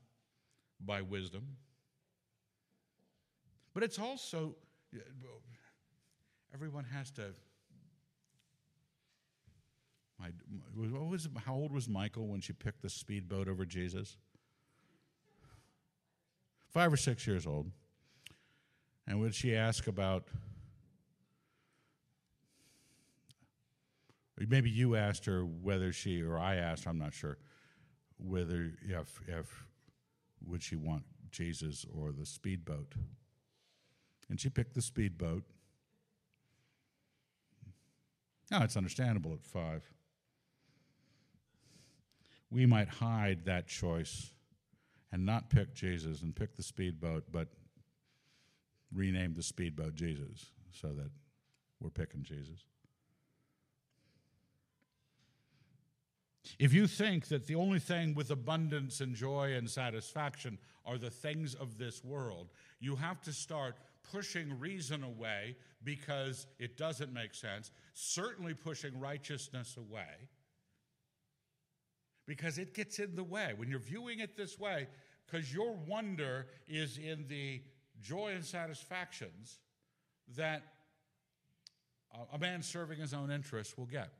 by 0.80 1.02
wisdom 1.02 1.56
But 3.74 3.82
it's 3.82 3.98
also, 3.98 4.54
everyone 6.54 6.84
has 6.84 7.10
to. 7.12 7.34
My, 10.18 10.28
what 10.74 11.08
was, 11.08 11.28
how 11.44 11.54
old 11.54 11.72
was 11.72 11.88
Michael 11.88 12.26
when 12.26 12.40
she 12.40 12.52
picked 12.52 12.82
the 12.82 12.88
speedboat 12.88 13.48
over 13.48 13.64
Jesus? 13.64 14.16
Five 16.68 16.92
or 16.92 16.96
six 16.96 17.26
years 17.26 17.46
old. 17.46 17.70
And 19.06 19.20
would 19.20 19.34
she 19.34 19.54
ask 19.54 19.86
about, 19.86 20.24
maybe 24.48 24.70
you 24.70 24.96
asked 24.96 25.26
her 25.26 25.44
whether 25.44 25.92
she, 25.92 26.22
or 26.22 26.38
I 26.38 26.56
asked, 26.56 26.86
I'm 26.86 26.98
not 26.98 27.14
sure, 27.14 27.38
whether 28.18 28.72
if, 28.82 29.20
if 29.26 29.66
would 30.44 30.62
she 30.62 30.76
want 30.76 31.04
Jesus 31.30 31.84
or 31.94 32.12
the 32.12 32.26
speedboat. 32.26 32.94
And 34.28 34.40
she 34.40 34.48
picked 34.48 34.74
the 34.74 34.82
speedboat. 34.82 35.44
Now, 38.50 38.62
it's 38.62 38.76
understandable 38.76 39.32
at 39.32 39.44
five. 39.44 39.82
We 42.56 42.64
might 42.64 42.88
hide 42.88 43.44
that 43.44 43.68
choice 43.68 44.30
and 45.12 45.26
not 45.26 45.50
pick 45.50 45.74
Jesus 45.74 46.22
and 46.22 46.34
pick 46.34 46.56
the 46.56 46.62
speedboat, 46.62 47.24
but 47.30 47.48
rename 48.90 49.34
the 49.34 49.42
speedboat 49.42 49.94
Jesus 49.94 50.46
so 50.70 50.88
that 50.94 51.10
we're 51.82 51.90
picking 51.90 52.22
Jesus. 52.22 52.64
If 56.58 56.72
you 56.72 56.86
think 56.86 57.28
that 57.28 57.46
the 57.46 57.56
only 57.56 57.78
thing 57.78 58.14
with 58.14 58.30
abundance 58.30 59.02
and 59.02 59.14
joy 59.14 59.52
and 59.52 59.68
satisfaction 59.68 60.56
are 60.86 60.96
the 60.96 61.10
things 61.10 61.54
of 61.54 61.76
this 61.76 62.02
world, 62.02 62.48
you 62.80 62.96
have 62.96 63.20
to 63.24 63.34
start 63.34 63.76
pushing 64.10 64.58
reason 64.58 65.02
away 65.02 65.56
because 65.84 66.46
it 66.58 66.78
doesn't 66.78 67.12
make 67.12 67.34
sense, 67.34 67.70
certainly 67.92 68.54
pushing 68.54 68.98
righteousness 68.98 69.76
away 69.76 70.30
because 72.26 72.58
it 72.58 72.74
gets 72.74 72.98
in 72.98 73.14
the 73.14 73.24
way. 73.24 73.52
When 73.56 73.68
you're 73.68 73.78
viewing 73.78 74.20
it 74.20 74.36
this 74.36 74.58
way, 74.58 74.88
because 75.26 75.52
your 75.52 75.72
wonder 75.86 76.46
is 76.68 76.98
in 76.98 77.26
the 77.28 77.62
joy 78.00 78.32
and 78.34 78.44
satisfactions 78.44 79.58
that 80.36 80.62
a 82.32 82.38
man 82.38 82.62
serving 82.62 82.98
his 82.98 83.14
own 83.14 83.30
interests 83.30 83.76
will 83.76 83.86
get 83.86 84.10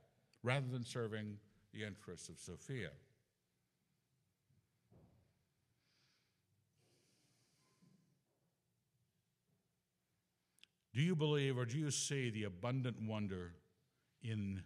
rather 0.42 0.66
than 0.70 0.84
serving 0.84 1.38
the 1.72 1.84
interests 1.84 2.28
of 2.28 2.38
Sophia. 2.38 2.90
Do 10.94 11.02
you 11.02 11.14
believe 11.14 11.58
or 11.58 11.66
do 11.66 11.76
you 11.76 11.90
see 11.90 12.30
the 12.30 12.44
abundant 12.44 12.96
wonder 13.02 13.52
in 14.22 14.62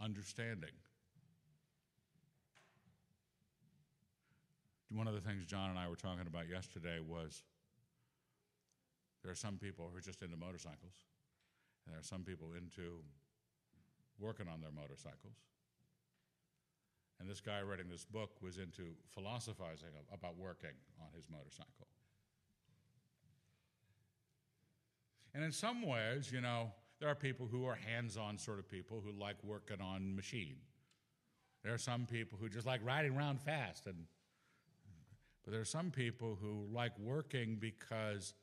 understanding? 0.00 0.70
One 4.94 5.08
of 5.08 5.14
the 5.14 5.20
things 5.20 5.44
John 5.44 5.70
and 5.70 5.78
I 5.78 5.88
were 5.88 5.96
talking 5.96 6.26
about 6.26 6.48
yesterday 6.48 6.98
was 7.00 7.42
there 9.22 9.32
are 9.32 9.34
some 9.34 9.56
people 9.56 9.88
who 9.90 9.98
are 9.98 10.00
just 10.00 10.22
into 10.22 10.36
motorcycles, 10.36 10.94
and 11.84 11.92
there 11.92 11.98
are 11.98 12.04
some 12.04 12.22
people 12.22 12.52
into 12.56 13.02
working 14.20 14.46
on 14.46 14.60
their 14.60 14.70
motorcycles. 14.70 15.34
And 17.18 17.28
this 17.28 17.40
guy 17.40 17.60
writing 17.62 17.86
this 17.90 18.04
book 18.04 18.30
was 18.40 18.58
into 18.58 18.94
philosophizing 19.14 19.88
about 20.12 20.36
working 20.38 20.76
on 21.00 21.08
his 21.16 21.24
motorcycle. 21.28 21.88
And 25.34 25.42
in 25.42 25.50
some 25.50 25.82
ways, 25.82 26.30
you 26.32 26.40
know, 26.40 26.70
there 27.00 27.08
are 27.08 27.16
people 27.16 27.48
who 27.50 27.66
are 27.66 27.74
hands 27.74 28.16
on 28.16 28.38
sort 28.38 28.60
of 28.60 28.68
people 28.68 29.02
who 29.04 29.10
like 29.10 29.42
working 29.42 29.80
on 29.80 30.14
machine. 30.14 30.56
There 31.64 31.74
are 31.74 31.78
some 31.78 32.06
people 32.06 32.38
who 32.40 32.48
just 32.48 32.66
like 32.66 32.80
riding 32.84 33.16
around 33.16 33.40
fast. 33.40 33.86
And, 33.86 34.06
but 35.44 35.52
there 35.52 35.60
are 35.60 35.66
some 35.66 35.90
people 35.90 36.38
who 36.40 36.66
like 36.72 36.98
working 36.98 37.56
because 37.60 38.34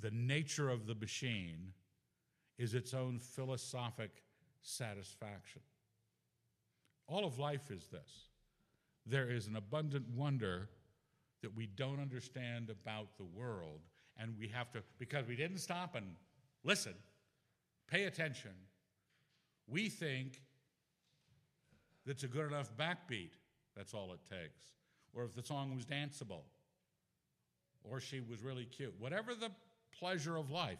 the 0.00 0.10
nature 0.10 0.70
of 0.70 0.86
the 0.86 0.94
machine 0.94 1.72
is 2.58 2.74
its 2.74 2.94
own 2.94 3.18
philosophic 3.18 4.22
satisfaction. 4.62 5.62
All 7.08 7.24
of 7.24 7.38
life 7.38 7.70
is 7.70 7.86
this. 7.88 8.28
There 9.04 9.30
is 9.30 9.46
an 9.46 9.56
abundant 9.56 10.08
wonder 10.14 10.68
that 11.42 11.54
we 11.54 11.66
don't 11.66 12.00
understand 12.00 12.70
about 12.70 13.16
the 13.18 13.24
world, 13.24 13.80
and 14.16 14.34
we 14.38 14.48
have 14.48 14.72
to, 14.72 14.82
because 14.98 15.26
we 15.26 15.36
didn't 15.36 15.58
stop 15.58 15.94
and 15.94 16.06
listen, 16.64 16.94
pay 17.88 18.04
attention, 18.04 18.52
we 19.68 19.88
think 19.88 20.40
that's 22.04 22.24
a 22.24 22.28
good 22.28 22.46
enough 22.46 22.70
backbeat. 22.76 23.30
That's 23.76 23.94
all 23.94 24.12
it 24.12 24.20
takes. 24.28 24.72
Or 25.16 25.24
if 25.24 25.34
the 25.34 25.42
song 25.42 25.74
was 25.74 25.86
danceable, 25.86 26.42
or 27.82 28.00
she 28.00 28.20
was 28.20 28.42
really 28.42 28.66
cute, 28.66 28.94
whatever 28.98 29.34
the 29.34 29.50
pleasure 29.98 30.36
of 30.36 30.50
life. 30.50 30.78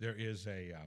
There 0.00 0.14
is 0.16 0.46
a 0.46 0.72
uh, 0.72 0.86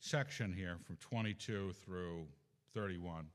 section 0.00 0.52
here 0.52 0.76
from 0.86 0.96
22 0.96 1.72
through 1.84 2.26
31 2.74 3.26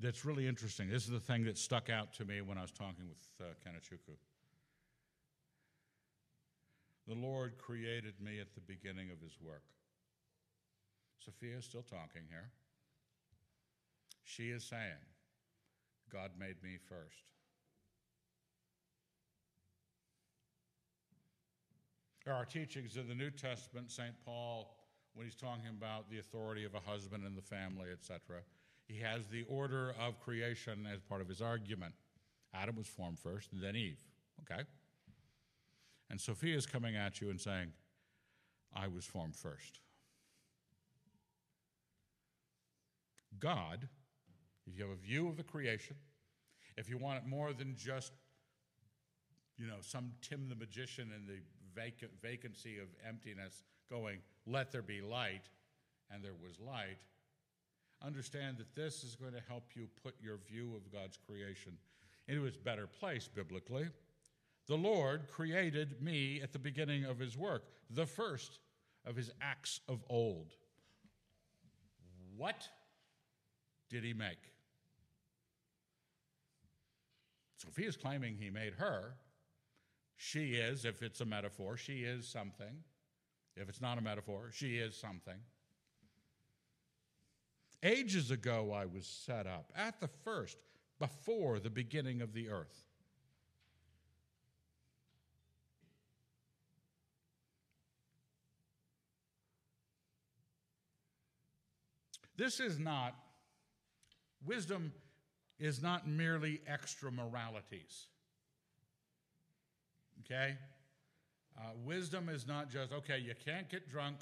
that's 0.00 0.24
really 0.24 0.46
interesting. 0.46 0.88
This 0.88 1.04
is 1.04 1.10
the 1.10 1.20
thing 1.20 1.44
that 1.44 1.58
stuck 1.58 1.90
out 1.90 2.12
to 2.14 2.24
me 2.24 2.40
when 2.40 2.56
I 2.56 2.62
was 2.62 2.70
talking 2.70 3.08
with 3.08 3.18
uh, 3.40 3.44
Kanachuku. 3.66 4.16
The 7.06 7.14
Lord 7.14 7.58
created 7.58 8.14
me 8.20 8.38
at 8.38 8.54
the 8.54 8.60
beginning 8.60 9.10
of 9.10 9.20
his 9.20 9.38
work. 9.40 9.62
Sophia 11.18 11.56
is 11.58 11.64
still 11.64 11.82
talking 11.82 12.22
here. 12.28 12.50
She 14.24 14.50
is 14.50 14.62
saying, 14.62 15.02
God 16.12 16.30
made 16.38 16.62
me 16.62 16.76
first. 16.88 17.32
There 22.24 22.34
are 22.34 22.44
teachings 22.44 22.98
in 22.98 23.08
the 23.08 23.14
New 23.14 23.30
Testament, 23.30 23.90
St. 23.90 24.12
Paul, 24.24 24.76
when 25.14 25.26
he's 25.26 25.34
talking 25.34 25.70
about 25.70 26.10
the 26.10 26.18
authority 26.18 26.64
of 26.64 26.74
a 26.74 26.80
husband 26.80 27.24
in 27.24 27.34
the 27.34 27.42
family, 27.42 27.88
etc., 27.90 28.42
he 28.88 28.98
has 29.00 29.26
the 29.28 29.44
order 29.48 29.94
of 30.00 30.18
creation 30.18 30.88
as 30.92 31.00
part 31.02 31.20
of 31.20 31.28
his 31.28 31.42
argument. 31.42 31.94
Adam 32.54 32.74
was 32.74 32.86
formed 32.86 33.18
first, 33.18 33.52
and 33.52 33.62
then 33.62 33.76
Eve. 33.76 34.00
Okay? 34.40 34.62
And 36.10 36.18
Sophia 36.18 36.56
is 36.56 36.64
coming 36.64 36.96
at 36.96 37.20
you 37.20 37.28
and 37.28 37.38
saying, 37.38 37.72
I 38.74 38.88
was 38.88 39.04
formed 39.04 39.36
first. 39.36 39.80
God, 43.38 43.88
if 44.66 44.76
you 44.76 44.84
have 44.84 44.92
a 44.92 45.00
view 45.00 45.28
of 45.28 45.36
the 45.36 45.42
creation, 45.42 45.96
if 46.76 46.88
you 46.88 46.96
want 46.96 47.18
it 47.18 47.28
more 47.28 47.52
than 47.52 47.74
just, 47.76 48.12
you 49.58 49.66
know, 49.66 49.76
some 49.80 50.12
Tim 50.22 50.48
the 50.48 50.54
magician 50.54 51.12
in 51.14 51.26
the 51.26 51.40
vacant, 51.74 52.12
vacancy 52.22 52.78
of 52.78 52.86
emptiness 53.06 53.62
going, 53.90 54.18
let 54.46 54.72
there 54.72 54.82
be 54.82 55.00
light, 55.00 55.50
and 56.10 56.24
there 56.24 56.32
was 56.42 56.58
light, 56.58 56.98
understand 58.04 58.58
that 58.58 58.74
this 58.74 59.04
is 59.04 59.16
going 59.16 59.32
to 59.32 59.42
help 59.48 59.64
you 59.74 59.88
put 60.02 60.14
your 60.22 60.38
view 60.48 60.74
of 60.76 60.92
God's 60.92 61.18
creation 61.26 61.72
into 62.26 62.46
its 62.46 62.56
better 62.56 62.86
place 62.86 63.28
biblically. 63.28 63.88
The 64.66 64.76
Lord 64.76 65.28
created 65.28 66.02
me 66.02 66.40
at 66.42 66.52
the 66.52 66.58
beginning 66.58 67.04
of 67.04 67.18
his 67.18 67.36
work, 67.36 67.64
the 67.90 68.06
first 68.06 68.60
of 69.06 69.16
his 69.16 69.30
acts 69.40 69.80
of 69.88 70.04
old. 70.08 70.52
What 72.36 72.68
did 73.88 74.04
he 74.04 74.12
make? 74.12 74.52
Sophia 77.56 77.88
is 77.88 77.96
claiming 77.96 78.36
he 78.36 78.50
made 78.50 78.74
her. 78.74 79.14
She 80.16 80.54
is, 80.54 80.84
if 80.84 81.02
it's 81.02 81.20
a 81.20 81.24
metaphor, 81.24 81.76
she 81.76 82.00
is 82.00 82.28
something. 82.28 82.82
If 83.56 83.68
it's 83.68 83.80
not 83.80 83.98
a 83.98 84.00
metaphor, 84.00 84.50
she 84.52 84.76
is 84.76 84.96
something. 84.96 85.38
Ages 87.82 88.30
ago 88.30 88.72
I 88.72 88.86
was 88.86 89.06
set 89.06 89.46
up, 89.46 89.72
at 89.76 90.00
the 90.00 90.08
first, 90.24 90.58
before 90.98 91.60
the 91.60 91.70
beginning 91.70 92.20
of 92.20 92.32
the 92.32 92.48
earth. 92.48 92.84
This 102.36 102.60
is 102.60 102.78
not, 102.78 103.14
wisdom 104.46 104.92
is 105.58 105.82
not 105.82 106.08
merely 106.08 106.60
extra 106.68 107.10
moralities. 107.10 108.06
Okay? 110.24 110.56
Uh, 111.58 111.62
wisdom 111.84 112.28
is 112.28 112.46
not 112.46 112.70
just, 112.70 112.92
okay, 112.92 113.18
you 113.18 113.34
can't 113.44 113.68
get 113.68 113.90
drunk, 113.90 114.18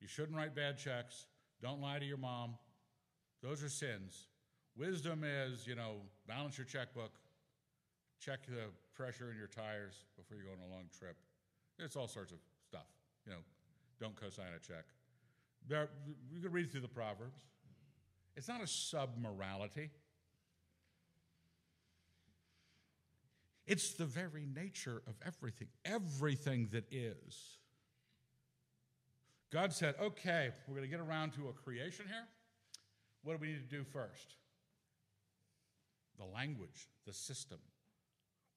you 0.00 0.06
shouldn't 0.06 0.36
write 0.36 0.54
bad 0.54 0.76
checks, 0.76 1.26
don't 1.62 1.80
lie 1.80 1.98
to 1.98 2.04
your 2.04 2.18
mom. 2.18 2.54
Those 3.42 3.62
are 3.62 3.68
sins. 3.68 4.26
Wisdom 4.76 5.24
is, 5.24 5.66
you 5.66 5.74
know, 5.74 5.96
balance 6.26 6.58
your 6.58 6.64
checkbook, 6.64 7.12
check 8.20 8.46
the 8.46 8.64
pressure 8.94 9.30
in 9.30 9.36
your 9.36 9.46
tires 9.46 9.94
before 10.16 10.36
you 10.36 10.44
go 10.44 10.50
on 10.50 10.70
a 10.70 10.74
long 10.74 10.84
trip. 10.96 11.16
It's 11.78 11.96
all 11.96 12.08
sorts 12.08 12.32
of 12.32 12.38
stuff. 12.68 12.86
You 13.26 13.32
know, 13.32 13.38
don't 14.00 14.16
co-sign 14.16 14.48
a 14.56 14.58
check. 14.58 14.84
There, 15.68 15.88
you 16.32 16.40
can 16.40 16.52
read 16.52 16.70
through 16.70 16.80
the 16.80 16.88
Proverbs. 16.88 17.40
It's 18.36 18.48
not 18.48 18.62
a 18.62 18.66
sub-morality. 18.66 19.90
It's 23.66 23.92
the 23.94 24.06
very 24.06 24.46
nature 24.46 25.02
of 25.06 25.14
everything, 25.26 25.68
everything 25.84 26.68
that 26.72 26.84
is. 26.90 27.58
God 29.52 29.72
said, 29.72 29.94
okay, 30.00 30.50
we're 30.66 30.76
going 30.76 30.88
to 30.88 30.90
get 30.90 31.00
around 31.00 31.32
to 31.34 31.48
a 31.48 31.52
creation 31.52 32.06
here. 32.06 32.26
What 33.28 33.38
do 33.38 33.46
we 33.46 33.52
need 33.52 33.68
to 33.70 33.76
do 33.76 33.84
first? 33.84 34.36
The 36.16 36.24
language, 36.24 36.88
the 37.06 37.12
system. 37.12 37.58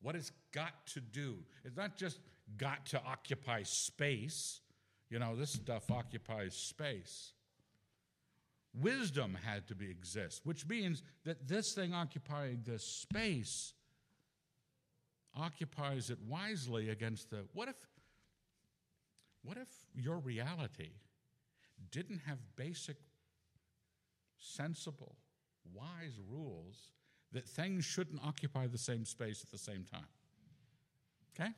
What 0.02 0.16
it's 0.16 0.32
got 0.54 0.88
to 0.94 1.02
do. 1.02 1.40
It's 1.66 1.76
not 1.76 1.98
just 1.98 2.20
got 2.58 2.86
to 2.86 3.02
occupy 3.06 3.64
space. 3.64 4.62
You 5.10 5.20
know, 5.20 5.36
this 5.36 5.50
stuff 5.50 5.92
occupies 5.92 6.56
space. 6.56 7.34
Wisdom 8.74 9.38
had 9.44 9.68
to 9.68 9.76
be 9.76 9.92
exist, 9.92 10.40
which 10.46 10.66
means 10.66 11.04
that 11.26 11.50
this 11.50 11.74
thing 11.74 11.94
occupying 11.94 12.62
this 12.66 12.86
space 12.86 13.74
occupies 15.36 16.10
it 16.10 16.20
wisely 16.30 16.88
against 16.92 17.30
the 17.30 17.40
what 17.52 17.68
if 17.68 17.76
what 19.44 19.58
if 19.58 19.68
your 19.94 20.20
reality 20.20 20.92
didn't 21.92 22.22
have 22.26 22.38
basic 22.56 22.96
sensible 24.42 25.16
wise 25.74 26.20
rules 26.30 26.92
that 27.32 27.48
things 27.48 27.86
shouldn't 27.86 28.22
occupy 28.26 28.68
the 28.68 28.78
same 28.78 29.06
space 29.06 29.42
at 29.44 29.52
the 29.52 29.58
same 29.58 29.86
time. 29.90 30.08
Okay? 31.34 31.52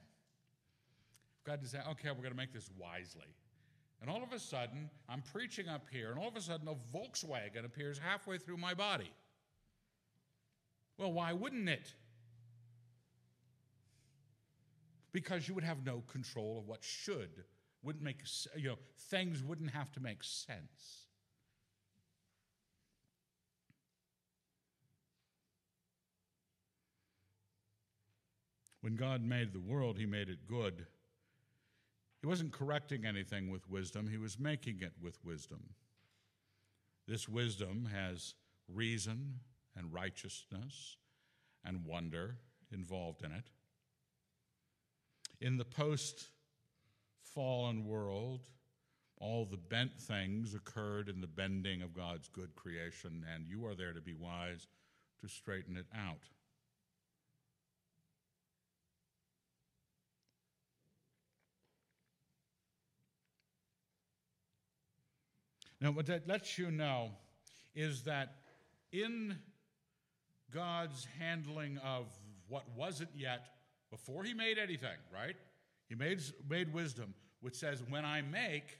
God 1.45 1.61
to 1.61 1.67
say 1.67 1.79
okay 1.91 2.09
we're 2.09 2.17
going 2.17 2.31
to 2.31 2.37
make 2.37 2.53
this 2.53 2.69
wisely. 2.77 3.27
And 4.01 4.09
all 4.09 4.21
of 4.21 4.33
a 4.33 4.39
sudden 4.39 4.89
i'm 5.09 5.21
preaching 5.21 5.67
up 5.67 5.85
here 5.91 6.11
and 6.11 6.19
all 6.19 6.27
of 6.27 6.35
a 6.35 6.41
sudden 6.41 6.67
a 6.67 6.75
volkswagen 6.95 7.65
appears 7.65 7.97
halfway 7.97 8.37
through 8.37 8.57
my 8.57 8.73
body. 8.73 9.11
Well 10.97 11.13
why 11.13 11.33
wouldn't 11.33 11.69
it? 11.69 11.93
Because 15.11 15.47
you 15.47 15.53
would 15.53 15.63
have 15.63 15.85
no 15.85 16.03
control 16.07 16.59
of 16.59 16.67
what 16.67 16.83
should 16.83 17.45
wouldn't 17.81 18.03
make 18.03 18.21
you 18.55 18.69
know 18.69 18.77
things 19.09 19.43
wouldn't 19.43 19.71
have 19.71 19.91
to 19.91 19.99
make 19.99 20.23
sense 20.23 21.07
when 28.83 28.97
god 28.97 29.23
made 29.23 29.53
the 29.53 29.61
world 29.61 29.97
he 29.97 30.05
made 30.05 30.27
it 30.27 30.45
good. 30.45 30.85
He 32.19 32.27
wasn't 32.27 32.51
correcting 32.51 33.05
anything 33.05 33.49
with 33.49 33.69
wisdom. 33.69 34.07
He 34.07 34.17
was 34.17 34.37
making 34.37 34.81
it 34.81 34.91
with 35.01 35.17
wisdom. 35.23 35.61
This 37.07 37.29
wisdom 37.29 37.89
has 37.93 38.33
reason 38.67 39.39
and 39.77 39.93
righteousness 39.93 40.97
and 41.63 41.85
wonder 41.85 42.35
involved 42.73 43.23
in 43.23 43.31
it. 43.31 43.45
In 45.39 45.57
the 45.57 45.65
post 45.65 46.27
fallen 47.21 47.85
world, 47.85 48.41
all 49.17 49.45
the 49.45 49.57
bent 49.57 49.97
things 49.97 50.53
occurred 50.53 51.07
in 51.07 51.21
the 51.21 51.27
bending 51.27 51.81
of 51.81 51.93
God's 51.93 52.27
good 52.27 52.53
creation, 52.55 53.25
and 53.33 53.47
you 53.47 53.65
are 53.65 53.75
there 53.75 53.93
to 53.93 54.01
be 54.01 54.13
wise 54.13 54.67
to 55.21 55.29
straighten 55.29 55.77
it 55.77 55.87
out. 55.95 56.29
Now, 65.83 65.91
what 65.91 66.05
that 66.05 66.29
lets 66.29 66.57
you 66.57 66.71
know 66.71 67.09
is 67.75 68.03
that 68.03 68.35
in 68.93 69.37
God's 70.49 71.05
handling 71.19 71.77
of 71.79 72.05
what 72.47 72.63
wasn't 72.73 73.09
yet 73.13 73.47
before 73.91 74.23
he 74.23 74.33
made 74.33 74.57
anything, 74.57 74.95
right? 75.13 75.35
He 75.89 75.95
made, 75.95 76.21
made 76.49 76.73
wisdom, 76.73 77.13
which 77.41 77.55
says, 77.55 77.83
When 77.89 78.05
I 78.05 78.21
make, 78.21 78.79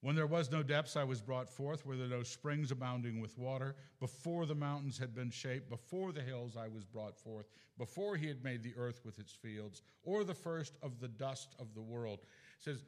when 0.00 0.16
there 0.16 0.26
was 0.26 0.50
no 0.50 0.62
depths, 0.62 0.96
I 0.96 1.04
was 1.04 1.20
brought 1.20 1.50
forth, 1.50 1.84
where 1.84 1.98
there 1.98 2.08
were 2.08 2.16
no 2.16 2.22
springs 2.22 2.70
abounding 2.70 3.20
with 3.20 3.36
water. 3.36 3.76
Before 4.00 4.46
the 4.46 4.54
mountains 4.54 4.96
had 4.96 5.14
been 5.14 5.30
shaped, 5.30 5.68
before 5.68 6.12
the 6.12 6.22
hills 6.22 6.56
I 6.56 6.68
was 6.68 6.86
brought 6.86 7.18
forth, 7.18 7.50
before 7.76 8.16
he 8.16 8.26
had 8.26 8.42
made 8.42 8.62
the 8.62 8.74
earth 8.78 9.02
with 9.04 9.18
its 9.18 9.34
fields, 9.34 9.82
or 10.02 10.24
the 10.24 10.32
first 10.32 10.78
of 10.82 10.98
the 10.98 11.08
dust 11.08 11.54
of 11.58 11.74
the 11.74 11.82
world. 11.82 12.20
It 12.22 12.64
says, 12.64 12.84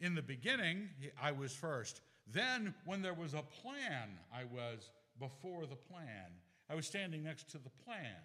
In 0.00 0.14
the 0.14 0.22
beginning, 0.22 0.88
I 1.20 1.32
was 1.32 1.52
first. 1.52 2.00
Then, 2.26 2.74
when 2.84 3.02
there 3.02 3.14
was 3.14 3.34
a 3.34 3.42
plan, 3.42 4.18
I 4.32 4.44
was 4.44 4.90
before 5.18 5.66
the 5.66 5.76
plan. 5.76 6.30
I 6.70 6.74
was 6.74 6.86
standing 6.86 7.24
next 7.24 7.50
to 7.50 7.58
the 7.58 7.70
plan 7.84 8.16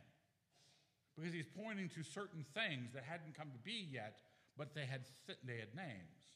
because 1.16 1.34
he's 1.34 1.48
pointing 1.48 1.90
to 1.90 2.04
certain 2.04 2.46
things 2.54 2.94
that 2.94 3.04
hadn't 3.04 3.36
come 3.38 3.50
to 3.52 3.60
be 3.60 3.88
yet, 3.92 4.20
but 4.58 4.74
they 4.74 4.86
had, 4.86 5.02
th- 5.28 5.40
they 5.44 5.58
had 5.58 5.76
names 5.76 6.34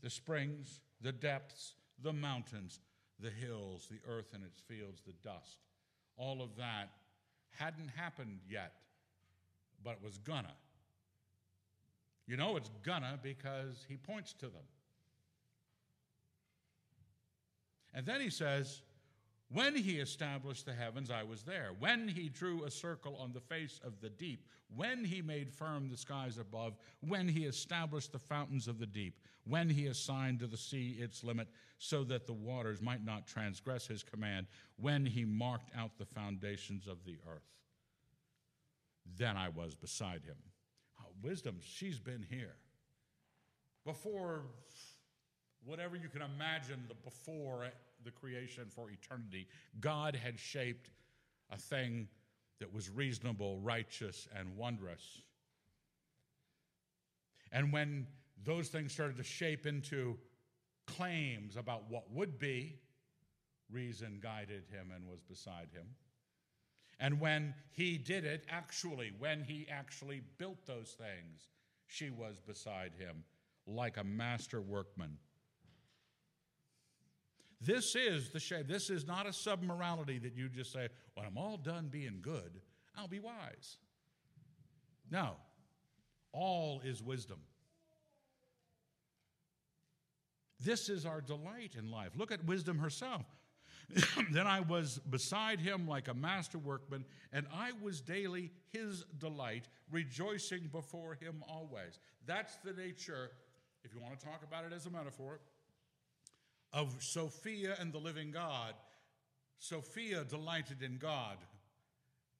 the 0.00 0.10
springs, 0.10 0.80
the 1.00 1.10
depths, 1.10 1.74
the 2.00 2.12
mountains, 2.12 2.78
the 3.18 3.30
hills, 3.30 3.88
the 3.90 3.98
earth 4.08 4.28
and 4.32 4.44
its 4.44 4.60
fields, 4.60 5.02
the 5.04 5.12
dust. 5.24 5.58
All 6.16 6.40
of 6.40 6.56
that 6.56 6.90
hadn't 7.50 7.88
happened 7.96 8.38
yet, 8.48 8.74
but 9.82 9.92
it 9.92 10.02
was 10.04 10.18
gonna. 10.18 10.54
You 12.28 12.36
know 12.36 12.56
it's 12.56 12.70
gonna 12.84 13.18
because 13.22 13.84
he 13.88 13.96
points 13.96 14.34
to 14.34 14.46
them. 14.46 14.66
And 17.94 18.04
then 18.04 18.20
he 18.20 18.28
says, 18.28 18.82
when 19.50 19.74
he 19.74 19.92
established 19.92 20.66
the 20.66 20.74
heavens, 20.74 21.10
I 21.10 21.22
was 21.22 21.42
there. 21.42 21.70
When 21.78 22.06
he 22.06 22.28
drew 22.28 22.64
a 22.64 22.70
circle 22.70 23.16
on 23.16 23.32
the 23.32 23.40
face 23.40 23.80
of 23.82 23.98
the 24.02 24.10
deep, 24.10 24.44
when 24.76 25.06
he 25.06 25.22
made 25.22 25.50
firm 25.50 25.88
the 25.88 25.96
skies 25.96 26.36
above, 26.36 26.76
when 27.00 27.26
he 27.28 27.46
established 27.46 28.12
the 28.12 28.18
fountains 28.18 28.68
of 28.68 28.78
the 28.78 28.86
deep, 28.86 29.18
when 29.46 29.70
he 29.70 29.86
assigned 29.86 30.40
to 30.40 30.46
the 30.46 30.58
sea 30.58 30.98
its 31.00 31.24
limit 31.24 31.48
so 31.78 32.04
that 32.04 32.26
the 32.26 32.34
waters 32.34 32.82
might 32.82 33.02
not 33.02 33.26
transgress 33.26 33.86
his 33.86 34.02
command, 34.02 34.46
when 34.76 35.06
he 35.06 35.24
marked 35.24 35.70
out 35.74 35.92
the 35.96 36.04
foundations 36.04 36.86
of 36.86 37.02
the 37.06 37.16
earth. 37.26 37.48
Then 39.16 39.38
I 39.38 39.48
was 39.48 39.74
beside 39.74 40.24
him. 40.26 40.36
Wisdom, 41.22 41.56
she's 41.60 41.98
been 41.98 42.24
here. 42.28 42.54
Before 43.84 44.42
whatever 45.64 45.96
you 45.96 46.08
can 46.08 46.22
imagine 46.22 46.84
the 46.88 46.94
before 46.94 47.64
eh, 47.64 47.70
the 48.04 48.10
creation 48.10 48.64
for 48.68 48.90
eternity, 48.90 49.48
God 49.80 50.14
had 50.14 50.38
shaped 50.38 50.90
a 51.50 51.56
thing 51.56 52.08
that 52.60 52.72
was 52.72 52.88
reasonable, 52.90 53.58
righteous, 53.60 54.28
and 54.36 54.56
wondrous. 54.56 55.22
And 57.52 57.72
when 57.72 58.06
those 58.44 58.68
things 58.68 58.92
started 58.92 59.16
to 59.16 59.22
shape 59.22 59.66
into 59.66 60.18
claims 60.86 61.56
about 61.56 61.90
what 61.90 62.10
would 62.12 62.38
be, 62.38 62.76
reason 63.70 64.18
guided 64.22 64.64
him 64.70 64.92
and 64.94 65.06
was 65.08 65.20
beside 65.20 65.68
him. 65.72 65.86
And 67.00 67.20
when 67.20 67.54
he 67.70 67.96
did 67.96 68.24
it, 68.24 68.44
actually, 68.50 69.12
when 69.18 69.42
he 69.42 69.66
actually 69.70 70.22
built 70.36 70.66
those 70.66 70.96
things, 70.98 71.48
she 71.86 72.10
was 72.10 72.40
beside 72.40 72.92
him 72.98 73.24
like 73.66 73.96
a 73.96 74.04
master 74.04 74.60
workman 74.60 75.18
this 77.60 77.96
is 77.96 78.30
the 78.30 78.38
shame. 78.38 78.64
This 78.68 78.88
is 78.88 79.06
not 79.06 79.26
a 79.26 79.30
submorality 79.30 80.22
that 80.22 80.34
you 80.36 80.48
just 80.48 80.72
say, 80.72 80.88
when 81.14 81.26
I'm 81.26 81.36
all 81.36 81.56
done 81.56 81.88
being 81.88 82.18
good, 82.22 82.60
I'll 82.96 83.08
be 83.08 83.18
wise. 83.18 83.78
No, 85.10 85.36
all 86.32 86.80
is 86.84 87.02
wisdom. 87.02 87.38
This 90.60 90.88
is 90.88 91.04
our 91.06 91.20
delight 91.20 91.74
in 91.76 91.90
life. 91.90 92.12
Look 92.16 92.30
at 92.30 92.44
wisdom 92.44 92.78
herself. 92.78 93.26
then 94.30 94.46
I 94.46 94.60
was 94.60 94.98
beside 95.10 95.60
him 95.60 95.88
like 95.88 96.08
a 96.08 96.14
master 96.14 96.58
workman, 96.58 97.04
and 97.32 97.46
I 97.54 97.72
was 97.82 98.00
daily 98.00 98.50
his 98.68 99.04
delight, 99.18 99.66
rejoicing 99.90 100.68
before 100.70 101.14
him 101.14 101.42
always. 101.48 101.98
That's 102.26 102.56
the 102.56 102.74
nature, 102.74 103.30
if 103.84 103.94
you 103.94 104.00
want 104.00 104.18
to 104.18 104.24
talk 104.24 104.42
about 104.46 104.64
it 104.64 104.72
as 104.74 104.86
a 104.86 104.90
metaphor, 104.90 105.40
of 106.72 106.94
Sophia 107.00 107.76
and 107.80 107.92
the 107.92 107.98
living 107.98 108.30
God. 108.30 108.74
Sophia 109.58 110.22
delighted 110.24 110.82
in 110.82 110.98
God, 110.98 111.38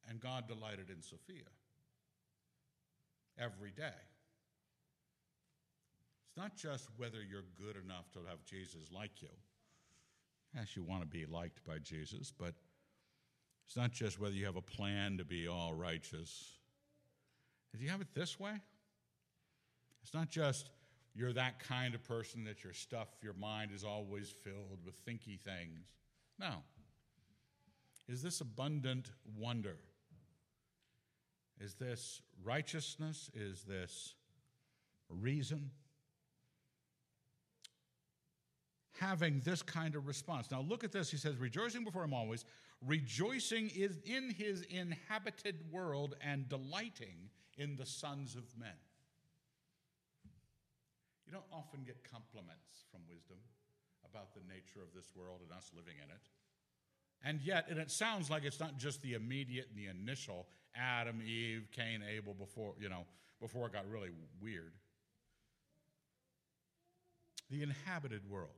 and 0.08 0.20
God 0.20 0.46
delighted 0.46 0.90
in 0.90 1.02
Sophia 1.02 1.48
every 3.38 3.70
day. 3.70 3.98
It's 6.28 6.36
not 6.36 6.56
just 6.56 6.88
whether 6.96 7.18
you're 7.22 7.46
good 7.56 7.82
enough 7.82 8.10
to 8.12 8.20
have 8.28 8.44
Jesus 8.44 8.92
like 8.94 9.22
you. 9.22 9.28
Yes, 10.54 10.76
you 10.76 10.82
want 10.82 11.02
to 11.02 11.06
be 11.06 11.26
liked 11.26 11.64
by 11.64 11.78
Jesus, 11.78 12.32
but 12.36 12.54
it's 13.66 13.76
not 13.76 13.92
just 13.92 14.18
whether 14.18 14.34
you 14.34 14.46
have 14.46 14.56
a 14.56 14.62
plan 14.62 15.18
to 15.18 15.24
be 15.24 15.46
all 15.46 15.74
righteous. 15.74 16.58
Do 17.76 17.84
you 17.84 17.90
have 17.90 18.00
it 18.00 18.14
this 18.14 18.40
way? 18.40 18.54
It's 20.02 20.14
not 20.14 20.30
just 20.30 20.70
you're 21.14 21.32
that 21.32 21.58
kind 21.58 21.94
of 21.94 22.02
person 22.04 22.44
that 22.44 22.64
your 22.64 22.72
stuff, 22.72 23.08
your 23.22 23.34
mind 23.34 23.72
is 23.74 23.84
always 23.84 24.30
filled 24.30 24.78
with 24.84 25.04
thinky 25.04 25.38
things. 25.38 25.86
No. 26.38 26.62
Is 28.08 28.22
this 28.22 28.40
abundant 28.40 29.10
wonder? 29.36 29.76
Is 31.60 31.74
this 31.74 32.22
righteousness? 32.42 33.30
Is 33.34 33.64
this 33.64 34.14
reason? 35.10 35.70
Having 39.00 39.42
this 39.44 39.62
kind 39.62 39.94
of 39.94 40.06
response. 40.06 40.50
Now 40.50 40.60
look 40.60 40.82
at 40.84 40.92
this. 40.92 41.10
He 41.10 41.16
says, 41.16 41.36
rejoicing 41.36 41.84
before 41.84 42.04
him 42.04 42.14
always, 42.14 42.44
rejoicing 42.86 43.70
is 43.74 43.98
in 44.04 44.30
his 44.30 44.62
inhabited 44.62 45.56
world 45.70 46.16
and 46.20 46.48
delighting 46.48 47.30
in 47.56 47.76
the 47.76 47.86
sons 47.86 48.34
of 48.34 48.44
men. 48.58 48.74
You 51.26 51.32
don't 51.32 51.44
often 51.52 51.82
get 51.84 52.02
compliments 52.10 52.84
from 52.90 53.00
wisdom 53.08 53.36
about 54.10 54.34
the 54.34 54.40
nature 54.48 54.80
of 54.82 54.94
this 54.94 55.12
world 55.14 55.40
and 55.42 55.52
us 55.56 55.70
living 55.76 55.94
in 56.02 56.10
it. 56.10 56.22
And 57.22 57.40
yet, 57.42 57.66
and 57.68 57.78
it 57.78 57.90
sounds 57.90 58.30
like 58.30 58.44
it's 58.44 58.60
not 58.60 58.78
just 58.78 59.02
the 59.02 59.14
immediate 59.14 59.68
and 59.68 59.78
the 59.78 59.90
initial 59.90 60.46
Adam, 60.74 61.20
Eve, 61.22 61.68
Cain, 61.72 62.02
Abel 62.08 62.34
before, 62.34 62.74
you 62.80 62.88
know, 62.88 63.04
before 63.40 63.66
it 63.66 63.72
got 63.72 63.88
really 63.90 64.10
weird. 64.40 64.72
The 67.50 67.62
inhabited 67.62 68.22
world. 68.30 68.50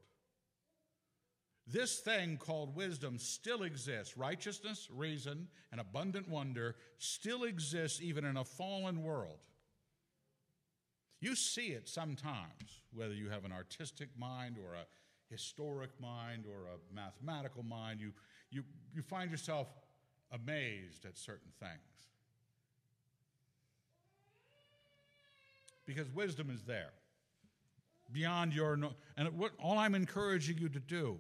This 1.73 2.01
thing 2.01 2.37
called 2.37 2.75
wisdom 2.75 3.19
still 3.19 3.63
exists. 3.63 4.17
Righteousness, 4.17 4.89
reason, 4.93 5.47
and 5.71 5.81
abundant 5.81 6.29
wonder 6.29 6.75
still 6.99 7.45
exists 7.45 8.01
even 8.03 8.25
in 8.25 8.37
a 8.37 8.45
fallen 8.45 9.03
world. 9.03 9.47
You 11.21 11.37
see 11.37 11.69
it 11.69 11.89
sometimes, 11.89 12.83
whether 12.93 13.15
you 13.15 13.29
have 13.29 13.45
an 13.45 13.53
artistic 13.53 14.09
mind 14.19 14.57
or 14.59 14.75
a 14.75 14.87
historic 15.33 15.91
mind 16.01 16.45
or 16.49 16.67
a 16.67 16.95
mathematical 16.95 17.63
mind, 17.63 18.01
you, 18.01 18.13
you, 18.51 18.65
you 18.95 19.03
find 19.03 19.31
yourself 19.31 19.69
amazed 20.33 21.05
at 21.05 21.17
certain 21.17 21.53
things. 21.61 22.09
Because 25.87 26.11
wisdom 26.11 26.51
is 26.51 26.63
there 26.63 26.91
beyond 28.13 28.55
your. 28.55 28.79
And 29.17 29.39
what, 29.39 29.53
all 29.63 29.79
I'm 29.79 29.95
encouraging 29.95 30.59
you 30.59 30.69
to 30.69 30.81
do 30.81 31.19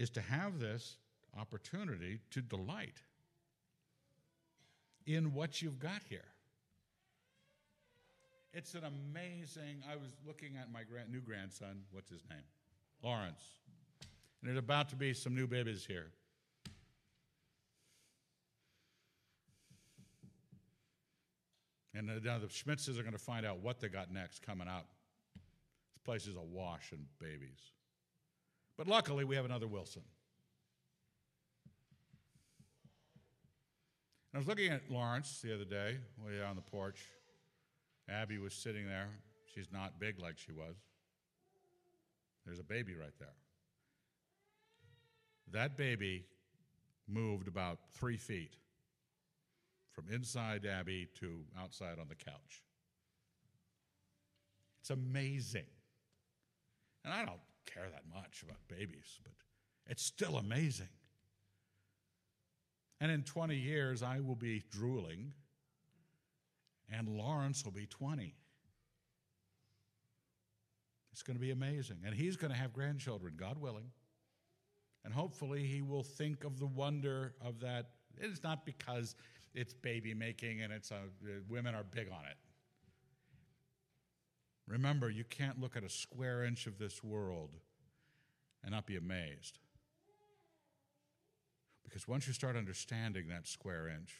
is 0.00 0.08
to 0.08 0.22
have 0.22 0.58
this 0.58 0.96
opportunity 1.38 2.20
to 2.30 2.40
delight 2.40 3.02
in 5.06 5.34
what 5.34 5.60
you've 5.60 5.78
got 5.78 6.00
here. 6.08 6.24
It's 8.54 8.74
an 8.74 8.80
amazing. 8.84 9.82
I 9.92 9.96
was 9.96 10.16
looking 10.26 10.56
at 10.58 10.72
my 10.72 10.84
grand, 10.84 11.12
new 11.12 11.20
grandson. 11.20 11.82
What's 11.92 12.08
his 12.08 12.22
name? 12.30 12.38
Lawrence. 13.02 13.42
And 14.40 14.48
there's 14.48 14.58
about 14.58 14.88
to 14.88 14.96
be 14.96 15.12
some 15.12 15.34
new 15.34 15.46
babies 15.46 15.84
here. 15.86 16.06
And 21.94 22.06
now 22.06 22.38
the 22.38 22.46
Schmitzes 22.46 22.98
are 22.98 23.02
going 23.02 23.12
to 23.12 23.18
find 23.18 23.44
out 23.44 23.58
what 23.58 23.80
they 23.80 23.88
got 23.88 24.10
next 24.10 24.40
coming 24.40 24.66
up. 24.66 24.86
This 25.34 26.02
place 26.06 26.26
is 26.26 26.36
awash 26.36 26.90
in 26.92 27.04
babies. 27.20 27.60
But 28.80 28.88
luckily, 28.88 29.24
we 29.24 29.36
have 29.36 29.44
another 29.44 29.68
Wilson. 29.68 30.00
And 34.32 34.36
I 34.36 34.38
was 34.38 34.48
looking 34.48 34.72
at 34.72 34.90
Lawrence 34.90 35.42
the 35.44 35.54
other 35.54 35.66
day, 35.66 35.98
way 36.16 36.40
out 36.42 36.48
on 36.48 36.56
the 36.56 36.62
porch. 36.62 36.98
Abby 38.08 38.38
was 38.38 38.54
sitting 38.54 38.86
there. 38.86 39.08
She's 39.54 39.70
not 39.70 40.00
big 40.00 40.18
like 40.18 40.38
she 40.38 40.52
was. 40.52 40.76
There's 42.46 42.58
a 42.58 42.62
baby 42.62 42.94
right 42.94 43.12
there. 43.18 43.28
That 45.52 45.76
baby 45.76 46.24
moved 47.06 47.48
about 47.48 47.80
three 47.92 48.16
feet 48.16 48.56
from 49.92 50.06
inside 50.10 50.64
Abby 50.64 51.06
to 51.20 51.40
outside 51.60 51.98
on 52.00 52.08
the 52.08 52.14
couch. 52.14 52.62
It's 54.80 54.88
amazing. 54.88 55.66
And 57.04 57.12
I 57.12 57.26
don't 57.26 57.40
care 57.72 57.88
that 57.90 58.02
much 58.12 58.42
about 58.42 58.58
babies, 58.68 59.18
but 59.22 59.32
it's 59.86 60.02
still 60.02 60.36
amazing. 60.36 60.88
And 63.00 63.10
in 63.10 63.22
20 63.22 63.56
years, 63.56 64.02
I 64.02 64.20
will 64.20 64.36
be 64.36 64.62
drooling, 64.70 65.32
and 66.92 67.08
Lawrence 67.08 67.64
will 67.64 67.72
be 67.72 67.86
20. 67.86 68.34
It's 71.12 71.22
going 71.22 71.36
to 71.36 71.40
be 71.40 71.50
amazing. 71.50 71.98
And 72.04 72.14
he's 72.14 72.36
going 72.36 72.52
to 72.52 72.58
have 72.58 72.72
grandchildren, 72.72 73.34
God 73.36 73.58
willing. 73.58 73.90
And 75.04 75.14
hopefully, 75.14 75.64
he 75.66 75.82
will 75.82 76.02
think 76.02 76.44
of 76.44 76.58
the 76.58 76.66
wonder 76.66 77.34
of 77.44 77.60
that. 77.60 77.90
It's 78.18 78.42
not 78.42 78.66
because 78.66 79.14
it's 79.54 79.72
baby 79.72 80.14
making 80.14 80.60
and 80.60 80.72
it's 80.72 80.90
a, 80.90 80.96
uh, 80.96 81.28
women 81.48 81.74
are 81.74 81.84
big 81.84 82.08
on 82.08 82.26
it. 82.26 82.36
Remember, 84.70 85.10
you 85.10 85.24
can't 85.24 85.60
look 85.60 85.76
at 85.76 85.82
a 85.82 85.88
square 85.88 86.44
inch 86.44 86.68
of 86.68 86.78
this 86.78 87.02
world 87.02 87.50
and 88.62 88.70
not 88.70 88.86
be 88.86 88.96
amazed. 88.96 89.58
Because 91.82 92.06
once 92.06 92.28
you 92.28 92.32
start 92.32 92.56
understanding 92.56 93.26
that 93.28 93.48
square 93.48 93.88
inch, 93.88 94.14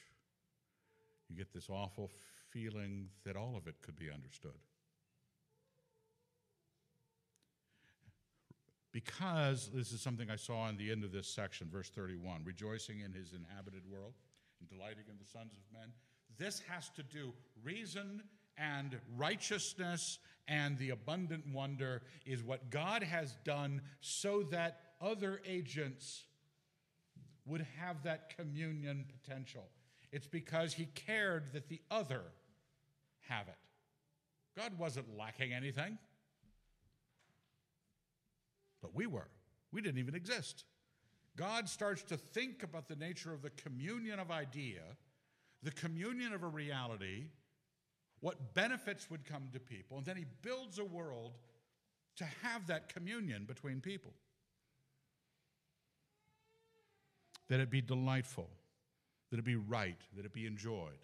you 1.28 1.36
get 1.36 1.52
this 1.52 1.70
awful 1.70 2.10
feeling 2.50 3.10
that 3.24 3.36
all 3.36 3.56
of 3.56 3.68
it 3.68 3.76
could 3.80 3.94
be 3.94 4.10
understood. 4.10 4.58
Because 8.90 9.70
this 9.72 9.92
is 9.92 10.00
something 10.00 10.30
I 10.30 10.36
saw 10.36 10.68
in 10.68 10.76
the 10.76 10.90
end 10.90 11.04
of 11.04 11.12
this 11.12 11.28
section, 11.28 11.68
verse 11.70 11.90
31 11.90 12.42
rejoicing 12.44 13.00
in 13.00 13.12
his 13.12 13.34
inhabited 13.34 13.82
world 13.88 14.14
and 14.58 14.68
delighting 14.68 15.04
in 15.08 15.14
the 15.16 15.30
sons 15.30 15.52
of 15.52 15.62
men. 15.72 15.92
This 16.38 16.60
has 16.68 16.90
to 16.96 17.04
do, 17.04 17.32
reason 17.62 18.24
and 18.58 18.98
righteousness 19.16 20.18
and 20.50 20.76
the 20.78 20.90
abundant 20.90 21.44
wonder 21.54 22.02
is 22.26 22.42
what 22.42 22.70
God 22.70 23.04
has 23.04 23.36
done 23.44 23.80
so 24.00 24.42
that 24.50 24.80
other 25.00 25.40
agents 25.46 26.24
would 27.46 27.64
have 27.78 28.02
that 28.02 28.36
communion 28.36 29.06
potential. 29.22 29.68
It's 30.10 30.26
because 30.26 30.74
he 30.74 30.86
cared 30.86 31.52
that 31.52 31.68
the 31.68 31.80
other 31.88 32.22
have 33.28 33.46
it. 33.46 33.54
God 34.56 34.76
wasn't 34.76 35.16
lacking 35.16 35.52
anything, 35.52 35.96
but 38.82 38.92
we 38.92 39.06
were. 39.06 39.28
We 39.70 39.80
didn't 39.80 40.00
even 40.00 40.16
exist. 40.16 40.64
God 41.36 41.68
starts 41.68 42.02
to 42.04 42.16
think 42.16 42.64
about 42.64 42.88
the 42.88 42.96
nature 42.96 43.32
of 43.32 43.40
the 43.40 43.50
communion 43.50 44.18
of 44.18 44.32
idea, 44.32 44.82
the 45.62 45.70
communion 45.70 46.32
of 46.32 46.42
a 46.42 46.48
reality, 46.48 47.26
what 48.20 48.54
benefits 48.54 49.10
would 49.10 49.24
come 49.24 49.48
to 49.52 49.60
people, 49.60 49.96
and 49.96 50.06
then 50.06 50.16
he 50.16 50.26
builds 50.42 50.78
a 50.78 50.84
world 50.84 51.32
to 52.16 52.24
have 52.42 52.66
that 52.66 52.92
communion 52.92 53.44
between 53.44 53.80
people. 53.80 54.12
that 57.50 57.58
it 57.58 57.68
be 57.68 57.82
delightful, 57.82 58.48
that 59.30 59.38
it 59.38 59.44
be 59.44 59.56
right, 59.56 59.98
that 60.16 60.24
it 60.24 60.32
be 60.32 60.46
enjoyed. 60.46 60.98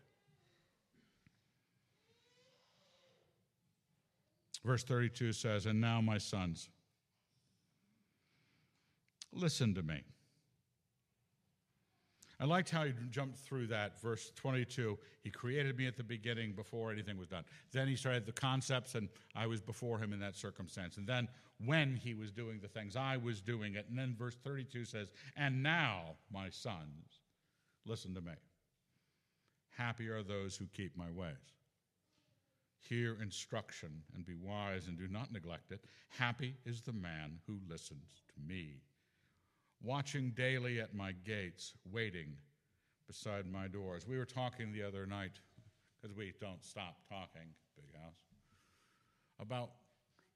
Verse 4.64 4.84
32 4.84 5.32
says, 5.32 5.66
And 5.66 5.80
now, 5.80 6.00
my 6.00 6.18
sons, 6.18 6.70
listen 9.32 9.74
to 9.74 9.82
me. 9.82 10.02
I 12.38 12.44
liked 12.44 12.68
how 12.68 12.84
he 12.84 12.92
jumped 13.10 13.38
through 13.38 13.68
that. 13.68 14.00
Verse 14.00 14.30
22 14.36 14.98
He 15.22 15.30
created 15.30 15.76
me 15.78 15.86
at 15.86 15.96
the 15.96 16.04
beginning 16.04 16.52
before 16.52 16.92
anything 16.92 17.16
was 17.18 17.28
done. 17.28 17.44
Then 17.72 17.88
he 17.88 17.96
started 17.96 18.26
the 18.26 18.32
concepts, 18.32 18.94
and 18.94 19.08
I 19.34 19.46
was 19.46 19.60
before 19.60 19.98
him 19.98 20.12
in 20.12 20.20
that 20.20 20.36
circumstance. 20.36 20.98
And 20.98 21.06
then 21.06 21.28
when 21.64 21.96
he 21.96 22.14
was 22.14 22.30
doing 22.30 22.60
the 22.60 22.68
things, 22.68 22.96
I 22.96 23.16
was 23.16 23.40
doing 23.40 23.74
it. 23.74 23.86
And 23.88 23.98
then 23.98 24.14
verse 24.18 24.36
32 24.44 24.84
says, 24.84 25.08
And 25.36 25.62
now, 25.62 26.16
my 26.30 26.50
sons, 26.50 27.20
listen 27.86 28.14
to 28.14 28.20
me. 28.20 28.32
Happy 29.70 30.08
are 30.08 30.22
those 30.22 30.56
who 30.56 30.66
keep 30.74 30.96
my 30.96 31.10
ways. 31.10 31.34
Hear 32.88 33.16
instruction 33.20 33.90
and 34.14 34.24
be 34.24 34.34
wise 34.34 34.86
and 34.86 34.98
do 34.98 35.08
not 35.08 35.32
neglect 35.32 35.72
it. 35.72 35.84
Happy 36.08 36.56
is 36.64 36.82
the 36.82 36.92
man 36.92 37.38
who 37.46 37.58
listens 37.68 38.22
to 38.28 38.46
me. 38.46 38.80
Watching 39.82 40.30
daily 40.30 40.80
at 40.80 40.94
my 40.94 41.12
gates, 41.12 41.74
waiting 41.90 42.34
beside 43.06 43.46
my 43.50 43.68
doors. 43.68 44.06
We 44.06 44.18
were 44.18 44.24
talking 44.24 44.72
the 44.72 44.82
other 44.82 45.06
night, 45.06 45.38
because 46.00 46.16
we 46.16 46.32
don't 46.40 46.64
stop 46.64 46.96
talking, 47.08 47.48
Big 47.76 48.00
House, 48.00 48.18
about 49.40 49.70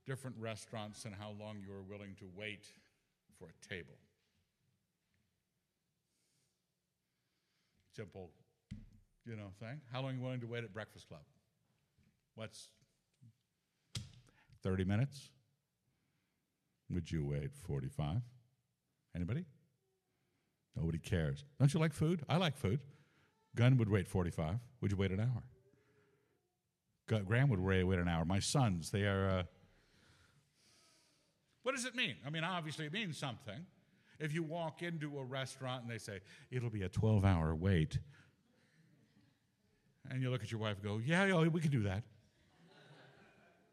different 0.07 0.37
restaurants 0.39 1.05
and 1.05 1.15
how 1.15 1.35
long 1.39 1.59
you 1.61 1.73
are 1.73 1.83
willing 1.83 2.15
to 2.19 2.29
wait 2.37 2.67
for 3.39 3.49
a 3.49 3.69
table. 3.69 3.99
Simple, 7.97 8.31
you 9.27 9.37
know, 9.37 9.51
thing. 9.59 9.81
How 9.93 10.03
long 10.03 10.13
are 10.13 10.15
you 10.15 10.21
willing 10.21 10.41
to 10.41 10.47
wait 10.47 10.65
at 10.65 10.73
Breakfast 10.73 11.09
Club? 11.09 11.23
What's 12.35 12.69
30 14.63 14.85
minutes? 14.85 15.31
Would 16.89 17.11
you 17.11 17.25
wait 17.25 17.51
45? 17.55 18.23
Anybody? 19.15 19.45
Nobody 20.77 20.99
cares. 20.99 21.45
Don't 21.59 21.73
you 21.73 21.81
like 21.81 21.93
food? 21.93 22.23
I 22.29 22.37
like 22.37 22.57
food. 22.57 22.81
Gunn 23.57 23.77
would 23.79 23.89
wait 23.89 24.07
45. 24.07 24.59
Would 24.81 24.93
you 24.93 24.97
wait 24.97 25.11
an 25.11 25.21
hour? 25.21 25.43
Graham 27.27 27.49
would 27.49 27.61
wait 27.61 27.99
an 27.99 28.09
hour. 28.09 28.25
My 28.25 28.39
sons, 28.39 28.91
they 28.91 29.03
are. 29.03 29.29
Uh, 29.29 29.43
what 31.63 31.75
does 31.75 31.85
it 31.85 31.97
mean? 31.97 32.15
I 32.25 32.31
mean, 32.31 32.45
obviously, 32.45 32.87
it 32.87 32.93
means 32.93 33.19
something. 33.19 33.67
If 34.21 34.33
you 34.33 34.43
walk 34.43 34.83
into 34.83 35.19
a 35.19 35.25
restaurant 35.25 35.83
and 35.83 35.91
they 35.91 35.99
say, 35.99 36.21
it'll 36.51 36.71
be 36.71 36.83
a 36.83 36.89
12 36.89 37.25
hour 37.25 37.55
wait, 37.55 37.99
and 40.09 40.23
you 40.23 40.31
look 40.31 40.43
at 40.43 40.53
your 40.53 40.61
wife 40.61 40.77
and 40.77 40.85
go, 40.85 41.01
yeah, 41.05 41.25
yeah, 41.25 41.49
we 41.49 41.61
can 41.61 41.71
do 41.71 41.83
that. 41.83 42.05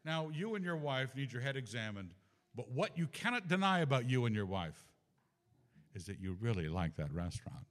now, 0.04 0.30
you 0.32 0.54
and 0.54 0.64
your 0.64 0.76
wife 0.76 1.14
need 1.14 1.32
your 1.32 1.42
head 1.42 1.56
examined, 1.56 2.10
but 2.56 2.70
what 2.70 2.96
you 2.96 3.06
cannot 3.06 3.46
deny 3.46 3.80
about 3.80 4.08
you 4.08 4.24
and 4.26 4.34
your 4.34 4.46
wife 4.46 4.87
is 5.98 6.06
that 6.06 6.20
you 6.20 6.36
really 6.40 6.68
like 6.68 6.96
that 6.96 7.12
restaurant. 7.12 7.66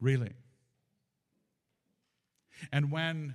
Really. 0.00 0.32
And 2.72 2.90
when 2.90 3.34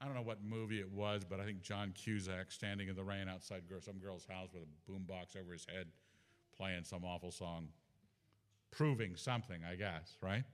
I 0.00 0.06
don't 0.06 0.14
know 0.14 0.22
what 0.22 0.42
movie 0.42 0.80
it 0.80 0.92
was, 0.92 1.22
but 1.24 1.40
I 1.40 1.44
think 1.44 1.62
John 1.62 1.92
Cusack 1.92 2.50
standing 2.50 2.88
in 2.88 2.96
the 2.96 3.04
rain 3.04 3.28
outside 3.28 3.62
some 3.80 3.98
girl's 3.98 4.26
house 4.26 4.48
with 4.52 4.64
a 4.64 4.90
boombox 4.90 5.36
over 5.40 5.52
his 5.52 5.66
head, 5.66 5.86
playing 6.56 6.84
some 6.84 7.04
awful 7.04 7.30
song, 7.30 7.68
proving 8.70 9.16
something, 9.16 9.60
I 9.68 9.76
guess, 9.76 10.16
right? 10.20 10.44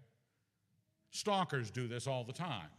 Stalkers 1.10 1.70
do 1.70 1.88
this 1.88 2.06
all 2.06 2.24
the 2.24 2.32
time, 2.32 2.70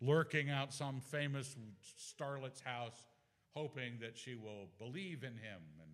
lurking 0.00 0.50
out 0.50 0.72
some 0.72 1.00
famous 1.00 1.56
starlet's 1.96 2.60
house, 2.60 3.06
hoping 3.54 3.98
that 4.00 4.16
she 4.16 4.34
will 4.34 4.68
believe 4.78 5.22
in 5.22 5.32
him 5.32 5.62
and 5.80 5.91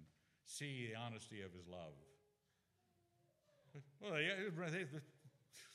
see 0.48 0.90
the 0.90 0.98
honesty 0.98 1.42
of 1.42 1.52
his 1.52 1.66
love. 1.68 1.92
Well, 4.00 4.12
they, 4.12 4.26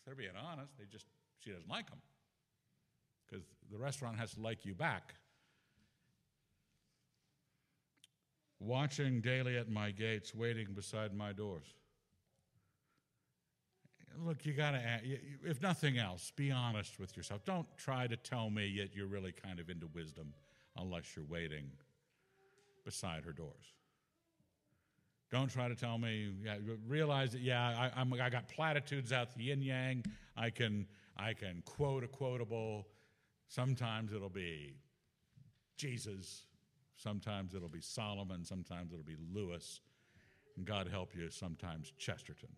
they're 0.05 0.15
being 0.15 0.30
honest. 0.36 0.71
They 0.78 0.86
just 0.91 1.05
she 1.39 1.51
doesn't 1.51 1.69
like 1.69 1.89
him 1.89 1.99
because 3.26 3.45
the 3.71 3.78
restaurant 3.78 4.17
has 4.17 4.34
to 4.34 4.41
like 4.41 4.65
you 4.65 4.74
back. 4.74 5.13
Watching 8.59 9.21
daily 9.21 9.57
at 9.57 9.69
my 9.69 9.91
gates, 9.91 10.34
waiting 10.34 10.67
beside 10.74 11.13
my 11.13 11.34
doors. 11.34 11.65
Look, 14.26 14.45
you 14.45 14.53
got 14.53 14.71
to, 14.71 14.80
if 15.43 15.61
nothing 15.61 15.97
else, 15.97 16.32
be 16.36 16.51
honest 16.51 16.99
with 16.99 17.17
yourself. 17.17 17.43
Don't 17.45 17.67
try 17.78 18.07
to 18.07 18.15
tell 18.15 18.49
me 18.49 18.78
that 18.80 18.95
you're 18.95 19.07
really 19.07 19.32
kind 19.32 19.59
of 19.59 19.69
into 19.69 19.88
wisdom 19.93 20.34
unless 20.78 21.15
you're 21.15 21.26
waiting 21.26 21.65
beside 22.86 23.24
her 23.26 23.34
doors. 23.34 23.74
Don't 25.34 25.51
try 25.51 25.67
to 25.67 25.73
tell 25.73 25.97
me. 25.97 26.31
Yeah, 26.45 26.57
realize 26.88 27.31
that. 27.31 27.41
Yeah, 27.41 27.59
I, 27.59 27.99
I'm, 27.99 28.13
I 28.13 28.29
got 28.29 28.47
platitudes 28.47 29.11
out 29.11 29.36
the 29.36 29.45
yin 29.45 29.63
yang. 29.63 30.05
I 30.38 30.51
can 30.51 30.86
I 31.17 31.34
can 31.34 31.63
quote 31.65 32.03
a 32.03 32.07
quotable. 32.07 32.86
Sometimes 33.47 34.13
it'll 34.13 34.29
be 34.29 34.75
Jesus. 35.75 36.45
Sometimes 36.97 37.55
it'll 37.55 37.67
be 37.67 37.81
Solomon. 37.81 38.45
Sometimes 38.45 38.93
it'll 38.93 39.03
be 39.03 39.17
Lewis. 39.34 39.81
And 40.55 40.67
God 40.67 40.88
help 40.88 41.15
you, 41.15 41.31
sometimes 41.31 41.91
Chesterton. 41.97 42.49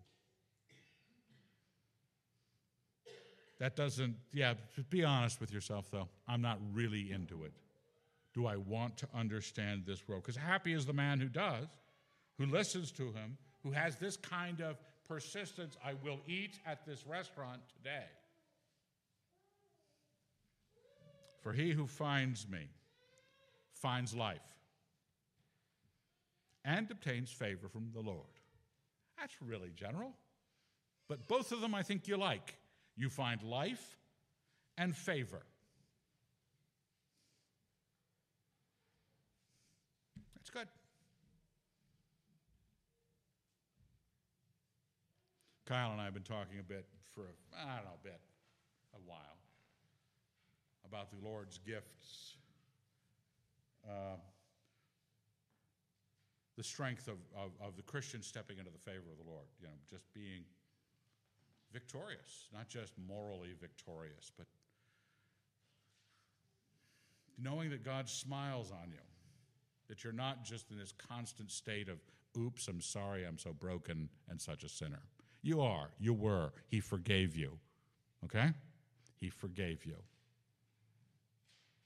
That 3.57 3.77
doesn't, 3.77 4.17
yeah, 4.33 4.55
be 4.89 5.05
honest 5.05 5.39
with 5.39 5.53
yourself 5.53 5.89
though. 5.89 6.09
I'm 6.27 6.41
not 6.41 6.59
really 6.73 7.13
into 7.13 7.45
it. 7.45 7.53
Do 8.33 8.47
I 8.47 8.57
want 8.57 8.97
to 8.97 9.07
understand 9.15 9.83
this 9.87 10.05
world? 10.09 10.23
Because 10.23 10.35
happy 10.35 10.73
is 10.73 10.85
the 10.85 10.91
man 10.91 11.21
who 11.21 11.29
does, 11.29 11.67
who 12.37 12.45
listens 12.45 12.91
to 12.91 13.05
him, 13.11 13.37
who 13.63 13.71
has 13.71 13.95
this 13.95 14.17
kind 14.17 14.61
of 14.61 14.77
persistence. 15.07 15.77
I 15.83 15.93
will 16.03 16.19
eat 16.27 16.59
at 16.65 16.85
this 16.85 17.05
restaurant 17.07 17.61
today. 17.77 18.05
For 21.41 21.53
he 21.53 21.71
who 21.71 21.85
finds 21.85 22.47
me 22.49 22.67
finds 23.73 24.15
life 24.15 24.41
and 26.63 26.89
obtains 26.89 27.29
favor 27.29 27.67
from 27.69 27.91
the 27.93 28.01
Lord. 28.01 28.25
That's 29.19 29.35
really 29.41 29.71
general. 29.75 30.13
But 31.07 31.27
both 31.27 31.51
of 31.51 31.61
them 31.61 31.75
I 31.75 31.83
think 31.83 32.07
you 32.07 32.17
like. 32.17 32.55
You 32.97 33.09
find 33.09 33.41
life 33.43 33.97
and 34.77 34.95
favor. 34.95 35.43
That's 40.35 40.49
good. 40.49 40.67
Kyle 45.65 45.91
and 45.91 45.99
I 45.99 46.05
have 46.05 46.13
been 46.13 46.23
talking 46.23 46.59
a 46.59 46.63
bit 46.63 46.85
for, 47.13 47.23
I 47.57 47.75
don't 47.75 47.85
know, 47.85 47.97
a 48.01 48.03
bit, 48.03 48.19
a 48.93 48.99
while 49.05 49.37
about 50.85 51.09
the 51.09 51.27
Lord's 51.27 51.59
gifts, 51.65 52.35
uh, 53.87 54.17
the 56.55 56.63
strength 56.63 57.07
of, 57.07 57.17
of, 57.35 57.51
of 57.59 57.75
the 57.75 57.81
Christian 57.81 58.21
stepping 58.21 58.59
into 58.59 58.71
the 58.71 58.79
favor 58.79 59.11
of 59.11 59.17
the 59.17 59.29
Lord, 59.29 59.47
you 59.59 59.67
know, 59.67 59.73
just 59.89 60.05
being 60.13 60.43
victorious, 61.73 62.47
not 62.53 62.69
just 62.69 62.93
morally 63.07 63.53
victorious, 63.59 64.31
but 64.37 64.45
knowing 67.41 67.69
that 67.71 67.83
God 67.83 68.07
smiles 68.07 68.71
on 68.71 68.91
you, 68.91 69.03
that 69.87 70.03
you're 70.03 70.13
not 70.13 70.43
just 70.43 70.71
in 70.71 70.77
this 70.77 70.93
constant 70.93 71.51
state 71.51 71.89
of, 71.89 71.97
oops, 72.37 72.67
I'm 72.67 72.81
sorry, 72.81 73.25
I'm 73.25 73.37
so 73.37 73.51
broken 73.51 74.09
and 74.29 74.39
such 74.39 74.63
a 74.63 74.69
sinner. 74.69 75.01
You 75.45 75.61
are, 75.61 75.91
you 75.99 76.11
were. 76.11 76.53
He 76.65 76.79
forgave 76.79 77.35
you. 77.35 77.59
Okay? 78.23 78.51
He 79.19 79.29
forgave 79.29 79.85
you. 79.85 79.97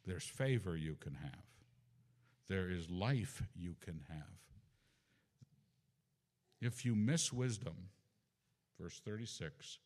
There's 0.05 0.23
favor 0.23 0.77
you 0.77 0.95
can 0.95 1.15
have, 1.15 1.43
there 2.47 2.69
is 2.69 2.89
life 2.89 3.43
you 3.53 3.75
can 3.83 3.99
have. 4.07 4.39
If 6.61 6.85
you 6.85 6.95
miss 6.95 7.33
wisdom, 7.33 7.75
verse 8.79 9.01
36, 9.03 9.77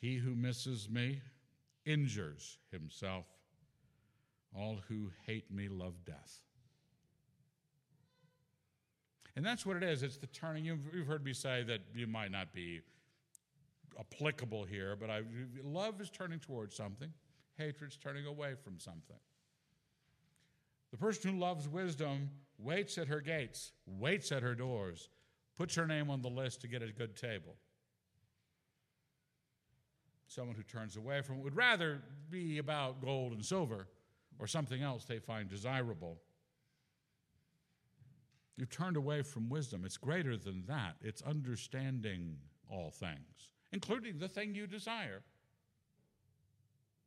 he 0.00 0.16
who 0.16 0.34
misses 0.34 0.88
me 0.88 1.20
injures 1.84 2.56
himself. 2.72 3.26
All 4.56 4.78
who 4.88 5.10
hate 5.26 5.50
me 5.50 5.68
love 5.68 6.02
death. 6.06 6.40
And 9.38 9.46
that's 9.46 9.64
what 9.64 9.76
it 9.76 9.84
is. 9.84 10.02
It's 10.02 10.16
the 10.16 10.26
turning. 10.26 10.64
You've, 10.64 11.06
heard 11.06 11.24
me 11.24 11.32
say 11.32 11.62
that 11.62 11.78
you 11.94 12.08
might 12.08 12.32
not 12.32 12.52
be 12.52 12.80
applicable 13.96 14.64
here, 14.64 14.96
but 14.96 15.10
I, 15.10 15.22
love 15.62 16.00
is 16.00 16.10
turning 16.10 16.40
towards 16.40 16.74
something 16.74 17.12
hatred's 17.56 17.96
turning 17.96 18.26
away 18.26 18.54
from 18.64 18.80
something. 18.80 19.16
The 20.90 20.96
person 20.96 21.30
who 21.30 21.38
loves 21.38 21.68
wisdom 21.68 22.30
waits 22.58 22.98
at 22.98 23.06
her 23.06 23.20
gates, 23.20 23.70
waits 23.86 24.32
at 24.32 24.42
her 24.42 24.56
doors, 24.56 25.08
puts 25.56 25.76
her 25.76 25.86
name 25.86 26.10
on 26.10 26.20
the 26.20 26.28
list 26.28 26.60
to 26.62 26.68
get 26.68 26.82
a 26.82 26.90
good 26.90 27.14
table. 27.14 27.54
Someone 30.26 30.56
who 30.56 30.64
turns 30.64 30.96
away 30.96 31.22
from 31.22 31.36
it 31.36 31.44
would 31.44 31.54
rather 31.54 32.02
be 32.28 32.58
about 32.58 33.00
gold 33.00 33.34
and 33.34 33.44
silver 33.44 33.86
or 34.40 34.48
something 34.48 34.82
else 34.82 35.04
they 35.04 35.20
find 35.20 35.48
desirable. 35.48 36.18
You've 38.58 38.70
turned 38.70 38.96
away 38.96 39.22
from 39.22 39.48
wisdom. 39.48 39.84
It's 39.84 39.96
greater 39.96 40.36
than 40.36 40.64
that, 40.66 40.96
it's 41.00 41.22
understanding 41.22 42.36
all 42.68 42.90
things, 42.90 43.52
including 43.72 44.18
the 44.18 44.28
thing 44.28 44.54
you 44.54 44.66
desire. 44.66 45.22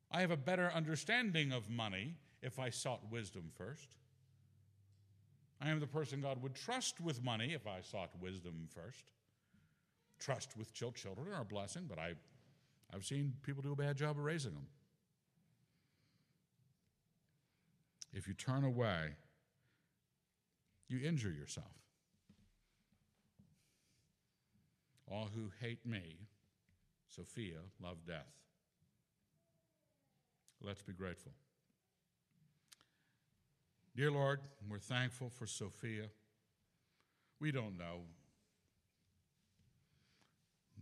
I 0.09 0.21
have 0.21 0.31
a 0.31 0.37
better 0.37 0.71
understanding 0.73 1.51
of 1.51 1.69
money 1.69 2.15
if 2.41 2.57
I 2.57 2.69
sought 2.69 3.01
wisdom 3.11 3.51
first. 3.57 3.97
I 5.61 5.69
am 5.69 5.81
the 5.81 5.87
person 5.87 6.21
God 6.21 6.41
would 6.41 6.55
trust 6.55 7.01
with 7.01 7.21
money 7.23 7.53
if 7.53 7.67
I 7.67 7.81
sought 7.81 8.11
wisdom 8.19 8.67
first. 8.73 9.11
Trust 10.19 10.55
with 10.57 10.73
children 10.73 11.27
are 11.33 11.41
a 11.41 11.45
blessing, 11.45 11.83
but 11.87 11.99
I, 11.99 12.13
I've 12.93 13.05
seen 13.05 13.33
people 13.43 13.61
do 13.61 13.73
a 13.73 13.75
bad 13.75 13.97
job 13.97 14.17
of 14.17 14.23
raising 14.23 14.53
them. 14.53 14.67
If 18.13 18.27
you 18.27 18.33
turn 18.33 18.63
away, 18.63 19.15
you 20.91 21.07
injure 21.07 21.31
yourself. 21.31 21.71
All 25.09 25.29
who 25.33 25.51
hate 25.59 25.85
me, 25.85 26.17
Sophia, 27.07 27.59
love 27.81 27.97
death. 28.05 28.31
Let's 30.61 30.81
be 30.81 30.93
grateful. 30.93 31.31
Dear 33.95 34.11
Lord, 34.11 34.39
we're 34.69 34.79
thankful 34.79 35.29
for 35.29 35.45
Sophia. 35.45 36.05
We 37.39 37.51
don't 37.51 37.77
know 37.77 38.01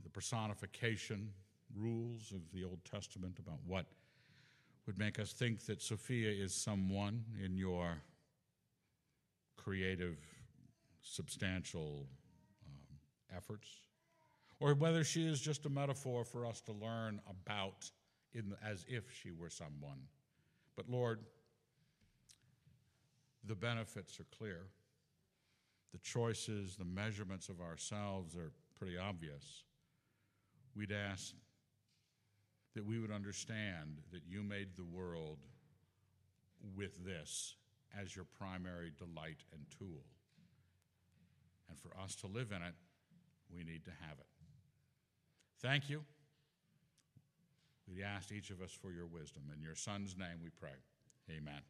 the 0.03 0.09
personification 0.09 1.29
rules 1.75 2.31
of 2.31 2.41
the 2.53 2.63
Old 2.63 2.83
Testament 2.83 3.39
about 3.39 3.59
what 3.65 3.85
would 4.85 4.97
make 4.97 5.19
us 5.19 5.33
think 5.33 5.65
that 5.65 5.81
Sophia 5.81 6.29
is 6.29 6.53
someone 6.53 7.23
in 7.43 7.57
your 7.57 8.01
creative, 9.63 10.17
substantial 11.01 12.07
um, 12.65 13.35
efforts, 13.35 13.67
or 14.59 14.73
whether 14.73 15.03
she 15.03 15.25
is 15.27 15.39
just 15.39 15.65
a 15.65 15.69
metaphor 15.69 16.23
for 16.23 16.45
us 16.45 16.61
to 16.61 16.71
learn 16.73 17.21
about 17.29 17.89
in, 18.33 18.53
as 18.65 18.85
if 18.87 19.03
she 19.11 19.31
were 19.31 19.49
someone. 19.49 19.99
But 20.75 20.89
Lord, 20.89 21.19
the 23.45 23.55
benefits 23.55 24.19
are 24.19 24.25
clear. 24.37 24.61
The 25.91 25.99
choices, 25.99 26.75
the 26.75 26.85
measurements 26.85 27.49
of 27.49 27.61
ourselves 27.61 28.35
are 28.35 28.51
pretty 28.77 28.97
obvious. 28.97 29.63
We'd 30.75 30.91
ask 30.91 31.33
that 32.75 32.85
we 32.85 32.99
would 32.99 33.11
understand 33.11 34.01
that 34.11 34.21
you 34.27 34.43
made 34.43 34.75
the 34.75 34.83
world 34.83 35.39
with 36.75 37.03
this 37.03 37.55
as 37.97 38.15
your 38.15 38.25
primary 38.37 38.91
delight 38.97 39.43
and 39.53 39.61
tool. 39.77 40.03
And 41.69 41.77
for 41.79 41.89
us 42.01 42.15
to 42.17 42.27
live 42.27 42.51
in 42.51 42.61
it, 42.61 42.73
we 43.55 43.63
need 43.63 43.85
to 43.85 43.91
have 43.91 44.17
it. 44.19 44.25
Thank 45.61 45.89
you. 45.89 46.03
We 47.87 48.03
ask 48.03 48.31
each 48.31 48.49
of 48.49 48.61
us 48.61 48.71
for 48.71 48.91
your 48.91 49.05
wisdom. 49.05 49.43
In 49.55 49.61
your 49.61 49.75
Son's 49.75 50.15
name 50.17 50.39
we 50.43 50.49
pray. 50.49 50.77
Amen. 51.29 51.61